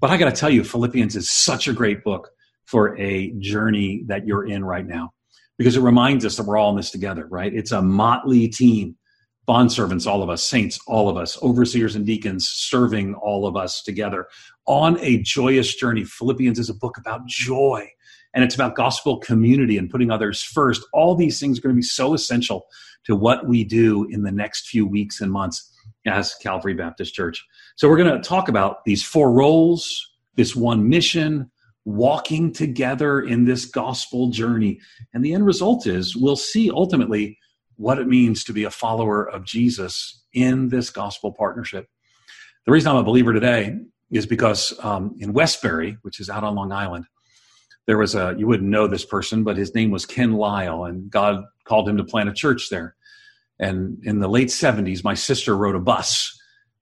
But 0.00 0.10
I 0.10 0.16
got 0.16 0.26
to 0.26 0.38
tell 0.38 0.50
you, 0.50 0.64
Philippians 0.64 1.14
is 1.14 1.30
such 1.30 1.68
a 1.68 1.72
great 1.72 2.02
book 2.02 2.30
for 2.64 2.98
a 2.98 3.32
journey 3.38 4.02
that 4.08 4.26
you're 4.26 4.46
in 4.46 4.64
right 4.64 4.86
now 4.86 5.12
because 5.58 5.76
it 5.76 5.80
reminds 5.80 6.24
us 6.24 6.36
that 6.36 6.44
we're 6.44 6.58
all 6.58 6.70
in 6.70 6.76
this 6.76 6.90
together, 6.90 7.26
right? 7.30 7.54
It's 7.54 7.72
a 7.72 7.80
motley 7.80 8.48
team. 8.48 8.96
Bondservants, 9.48 10.08
all 10.08 10.24
of 10.24 10.28
us, 10.28 10.44
saints, 10.44 10.76
all 10.88 11.08
of 11.08 11.16
us, 11.16 11.40
overseers 11.40 11.94
and 11.94 12.04
deacons 12.04 12.48
serving 12.48 13.14
all 13.14 13.46
of 13.46 13.56
us 13.56 13.80
together 13.80 14.26
on 14.66 14.98
a 14.98 15.22
joyous 15.22 15.72
journey. 15.76 16.02
Philippians 16.02 16.58
is 16.58 16.68
a 16.68 16.74
book 16.74 16.98
about 16.98 17.24
joy 17.28 17.88
and 18.34 18.42
it's 18.42 18.56
about 18.56 18.74
gospel 18.74 19.18
community 19.18 19.78
and 19.78 19.88
putting 19.88 20.10
others 20.10 20.42
first. 20.42 20.82
All 20.92 21.14
these 21.14 21.38
things 21.38 21.58
are 21.58 21.62
going 21.62 21.76
to 21.76 21.78
be 21.78 21.82
so 21.82 22.12
essential 22.12 22.66
to 23.04 23.14
what 23.14 23.46
we 23.46 23.62
do 23.62 24.08
in 24.10 24.24
the 24.24 24.32
next 24.32 24.66
few 24.66 24.84
weeks 24.84 25.20
and 25.20 25.30
months 25.30 25.72
as 26.06 26.34
Calvary 26.36 26.74
Baptist 26.74 27.14
Church. 27.14 27.44
So 27.76 27.88
we're 27.88 27.96
going 27.96 28.20
to 28.20 28.28
talk 28.28 28.48
about 28.48 28.84
these 28.84 29.02
four 29.02 29.32
roles, 29.32 30.14
this 30.36 30.54
one 30.54 30.88
mission, 30.88 31.50
walking 31.84 32.52
together 32.52 33.20
in 33.20 33.44
this 33.44 33.64
gospel 33.64 34.28
journey. 34.28 34.80
And 35.14 35.24
the 35.24 35.34
end 35.34 35.46
result 35.46 35.86
is 35.86 36.16
we'll 36.16 36.36
see 36.36 36.70
ultimately 36.70 37.38
what 37.76 37.98
it 37.98 38.08
means 38.08 38.42
to 38.44 38.52
be 38.52 38.64
a 38.64 38.70
follower 38.70 39.24
of 39.28 39.44
Jesus 39.44 40.22
in 40.32 40.68
this 40.68 40.90
gospel 40.90 41.32
partnership. 41.32 41.88
The 42.64 42.72
reason 42.72 42.90
I'm 42.90 42.96
a 42.96 43.04
believer 43.04 43.32
today 43.32 43.78
is 44.10 44.26
because 44.26 44.74
um, 44.82 45.14
in 45.18 45.32
Westbury, 45.32 45.98
which 46.02 46.20
is 46.20 46.28
out 46.28 46.44
on 46.44 46.54
Long 46.54 46.72
Island, 46.72 47.04
there 47.86 47.98
was 47.98 48.14
a, 48.14 48.34
you 48.36 48.46
wouldn't 48.46 48.68
know 48.68 48.88
this 48.88 49.04
person, 49.04 49.44
but 49.44 49.56
his 49.56 49.74
name 49.74 49.90
was 49.90 50.04
Ken 50.04 50.32
Lyle, 50.32 50.84
and 50.84 51.08
God 51.08 51.44
called 51.64 51.88
him 51.88 51.96
to 51.96 52.04
plant 52.04 52.28
a 52.28 52.32
church 52.32 52.68
there. 52.68 52.96
And 53.58 53.98
in 54.04 54.20
the 54.20 54.28
late 54.28 54.48
70s, 54.48 55.02
my 55.04 55.14
sister 55.14 55.56
rode 55.56 55.74
a 55.74 55.80
bus. 55.80 56.32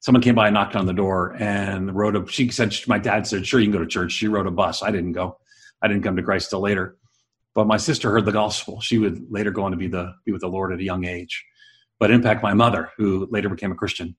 Someone 0.01 0.23
came 0.23 0.35
by 0.35 0.49
and 0.49 0.55
knocked 0.55 0.77
on 0.77 0.87
the 0.87 0.93
door 0.93 1.35
and 1.39 1.95
rode 1.95 2.17
a, 2.17 2.31
she 2.31 2.51
said, 2.51 2.77
my 2.87 2.99
dad 2.99 3.27
said, 3.27 3.47
sure, 3.47 3.61
you 3.61 3.67
can 3.67 3.73
go 3.73 3.79
to 3.79 3.87
church. 3.87 4.13
She 4.13 4.29
rode 4.29 4.47
a 4.47 4.51
bus. 4.51 4.83
I 4.83 4.91
didn't 4.91 5.13
go. 5.13 5.39
I 5.81 5.89
didn't 5.89 6.03
come 6.03 6.17
to 6.17 6.23
Christ 6.23 6.51
till 6.51 6.61
later. 6.61 6.97
But 7.55 7.67
my 7.67 7.77
sister 7.77 8.11
heard 8.11 8.25
the 8.25 8.33
gospel. 8.33 8.81
She 8.81 8.99
would 8.99 9.31
later 9.31 9.51
go 9.51 9.65
on 9.65 9.71
to 9.71 9.77
be 9.77 9.87
the, 9.87 10.13
be 10.25 10.33
with 10.33 10.41
the 10.41 10.49
Lord 10.49 10.73
at 10.73 10.81
a 10.81 10.85
young 10.85 11.05
age. 11.05 11.45
But 11.99 12.11
impact 12.11 12.43
my 12.43 12.55
mother, 12.55 12.91
who 12.97 13.29
later 13.31 13.49
became 13.49 13.71
a 13.71 13.77
Christian. 13.77 14.17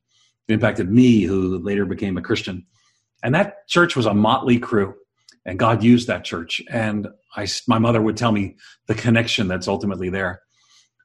It 0.47 0.53
impacted 0.53 0.89
me, 0.89 1.23
who 1.23 1.59
later 1.59 1.85
became 1.85 2.17
a 2.17 2.21
Christian. 2.21 2.65
And 3.21 3.35
that 3.35 3.67
church 3.67 3.95
was 3.95 4.05
a 4.05 4.13
motley 4.13 4.59
crew 4.59 4.95
and 5.45 5.59
God 5.59 5.83
used 5.83 6.07
that 6.07 6.23
church. 6.23 6.61
And 6.69 7.07
I, 7.35 7.47
my 7.67 7.79
mother 7.79 8.01
would 8.01 8.17
tell 8.17 8.31
me 8.31 8.55
the 8.87 8.95
connection 8.95 9.47
that's 9.47 9.67
ultimately 9.67 10.09
there. 10.09 10.41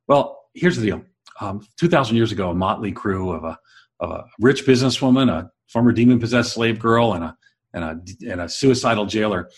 Well, 0.06 0.44
here's 0.54 0.76
the 0.76 0.86
deal 0.86 1.02
um, 1.40 1.66
2,000 1.78 2.16
years 2.16 2.32
ago, 2.32 2.50
a 2.50 2.54
motley 2.54 2.92
crew 2.92 3.32
of 3.32 3.44
a, 3.44 3.58
of 3.98 4.10
a 4.10 4.24
rich 4.40 4.66
businesswoman, 4.66 5.30
a 5.30 5.50
former 5.68 5.92
demon 5.92 6.18
possessed 6.18 6.52
slave 6.52 6.78
girl, 6.78 7.14
and 7.14 7.24
a, 7.24 7.36
and 7.72 7.84
a, 7.84 8.30
and 8.30 8.40
a 8.40 8.48
suicidal 8.48 9.06
jailer 9.06 9.50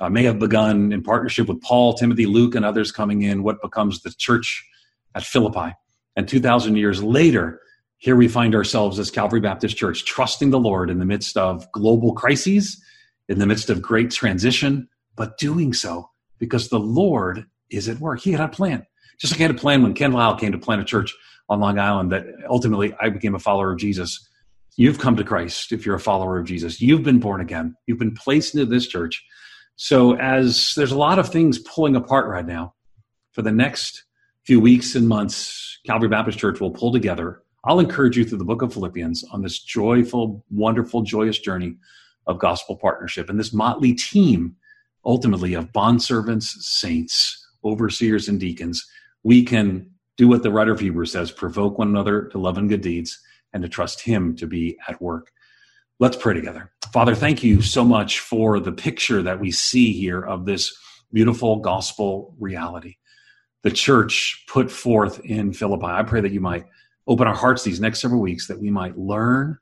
uh, 0.00 0.08
may 0.08 0.24
have 0.24 0.38
begun 0.38 0.92
in 0.92 1.02
partnership 1.02 1.48
with 1.48 1.60
Paul, 1.62 1.94
Timothy, 1.94 2.26
Luke, 2.26 2.54
and 2.54 2.64
others 2.64 2.92
coming 2.92 3.22
in 3.22 3.42
what 3.42 3.60
becomes 3.62 4.02
the 4.02 4.12
church 4.16 4.64
at 5.14 5.24
Philippi. 5.24 5.74
And 6.16 6.28
2,000 6.28 6.76
years 6.76 7.02
later, 7.02 7.60
here 7.98 8.16
we 8.16 8.28
find 8.28 8.54
ourselves 8.54 8.98
as 8.98 9.10
Calvary 9.10 9.40
Baptist 9.40 9.76
Church, 9.76 10.04
trusting 10.04 10.50
the 10.50 10.58
Lord 10.58 10.88
in 10.90 10.98
the 10.98 11.04
midst 11.04 11.36
of 11.36 11.70
global 11.72 12.12
crises, 12.12 12.80
in 13.28 13.38
the 13.38 13.46
midst 13.46 13.70
of 13.70 13.82
great 13.82 14.10
transition, 14.10 14.88
but 15.16 15.36
doing 15.38 15.72
so 15.72 16.08
because 16.38 16.68
the 16.68 16.78
Lord 16.78 17.44
is 17.70 17.88
at 17.88 17.98
work. 17.98 18.20
He 18.20 18.32
had 18.32 18.40
a 18.40 18.48
plan. 18.48 18.86
Just 19.18 19.32
like 19.32 19.40
I 19.40 19.44
had 19.44 19.50
a 19.50 19.58
plan 19.58 19.82
when 19.82 19.94
Ken 19.94 20.12
Lyle 20.12 20.36
came 20.36 20.52
to 20.52 20.58
plant 20.58 20.80
a 20.80 20.84
church 20.84 21.14
on 21.48 21.60
Long 21.60 21.78
Island 21.78 22.12
that 22.12 22.26
ultimately 22.48 22.94
I 23.00 23.08
became 23.08 23.34
a 23.34 23.40
follower 23.40 23.72
of 23.72 23.78
Jesus. 23.78 24.26
You've 24.76 24.98
come 24.98 25.16
to 25.16 25.24
Christ 25.24 25.72
if 25.72 25.84
you're 25.84 25.96
a 25.96 26.00
follower 26.00 26.38
of 26.38 26.46
Jesus. 26.46 26.80
You've 26.80 27.02
been 27.02 27.18
born 27.18 27.40
again. 27.40 27.74
You've 27.86 27.98
been 27.98 28.14
placed 28.14 28.54
into 28.54 28.66
this 28.66 28.86
church. 28.86 29.24
So, 29.76 30.16
as 30.16 30.74
there's 30.76 30.92
a 30.92 30.98
lot 30.98 31.18
of 31.18 31.28
things 31.28 31.58
pulling 31.58 31.96
apart 31.96 32.28
right 32.28 32.46
now, 32.46 32.74
for 33.32 33.42
the 33.42 33.52
next 33.52 34.04
few 34.44 34.60
weeks 34.60 34.94
and 34.94 35.08
months, 35.08 35.78
Calvary 35.86 36.08
Baptist 36.08 36.38
Church 36.38 36.60
will 36.60 36.70
pull 36.70 36.92
together. 36.92 37.42
I'll 37.64 37.80
encourage 37.80 38.16
you 38.16 38.24
through 38.24 38.38
the 38.38 38.44
book 38.44 38.62
of 38.62 38.72
Philippians 38.72 39.24
on 39.32 39.42
this 39.42 39.60
joyful, 39.60 40.44
wonderful, 40.50 41.02
joyous 41.02 41.38
journey 41.38 41.76
of 42.26 42.38
gospel 42.38 42.76
partnership 42.76 43.30
and 43.30 43.38
this 43.38 43.52
motley 43.52 43.94
team, 43.94 44.56
ultimately, 45.04 45.54
of 45.54 45.72
bondservants, 45.72 46.44
saints, 46.60 47.46
overseers, 47.64 48.28
and 48.28 48.40
deacons 48.40 48.84
we 49.22 49.42
can 49.42 49.90
do 50.16 50.28
what 50.28 50.42
the 50.42 50.50
writer 50.50 50.72
of 50.72 50.80
Hebrews 50.80 51.12
says 51.12 51.30
provoke 51.30 51.78
one 51.78 51.88
another 51.88 52.24
to 52.28 52.38
love 52.38 52.58
and 52.58 52.68
good 52.68 52.80
deeds 52.80 53.18
and 53.52 53.62
to 53.62 53.68
trust 53.68 54.02
Him 54.02 54.36
to 54.36 54.46
be 54.46 54.76
at 54.88 55.00
work. 55.00 55.30
Let's 56.00 56.16
pray 56.16 56.34
together. 56.34 56.70
Father, 56.92 57.14
thank 57.14 57.42
you 57.42 57.60
so 57.60 57.84
much 57.84 58.20
for 58.20 58.60
the 58.60 58.72
picture 58.72 59.22
that 59.22 59.40
we 59.40 59.50
see 59.50 59.92
here 59.92 60.20
of 60.20 60.46
this 60.46 60.76
beautiful 61.12 61.56
gospel 61.56 62.34
reality. 62.38 62.96
The 63.62 63.70
church 63.70 64.44
put 64.48 64.70
forth 64.70 65.20
in 65.24 65.52
Philippi. 65.52 65.86
I 65.86 66.02
pray 66.02 66.20
that 66.20 66.32
you 66.32 66.40
might 66.40 66.66
open 67.06 67.26
our 67.26 67.34
hearts 67.34 67.64
these 67.64 67.80
next 67.80 68.00
several 68.00 68.20
weeks, 68.20 68.46
that 68.46 68.60
we 68.60 68.70
might 68.70 68.96
learn, 68.96 69.58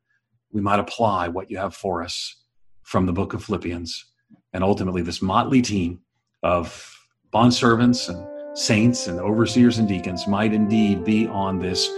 we 0.53 0.61
might 0.61 0.81
apply 0.81 1.29
what 1.29 1.51
you 1.51 1.59
have 1.59 1.75
for 1.75 2.03
us 2.03 2.37
from 2.83 3.07
the 3.07 3.13
book 3.13 3.33
of 3.33 3.45
Philippians, 3.45 4.05
and 4.53 4.63
ultimately 4.63 5.03
this 5.03 5.23
motley 5.23 5.63
team 5.63 6.01
of 6.43 6.95
bondservants 7.33 8.09
and 8.09 8.36
saints 8.57 9.07
and 9.07 9.21
overseers 9.21 9.79
and 9.79 9.87
deacons 9.87 10.27
might 10.27 10.53
indeed 10.55 11.05
be 11.05 11.29
on 11.29 11.59
this 11.59 11.91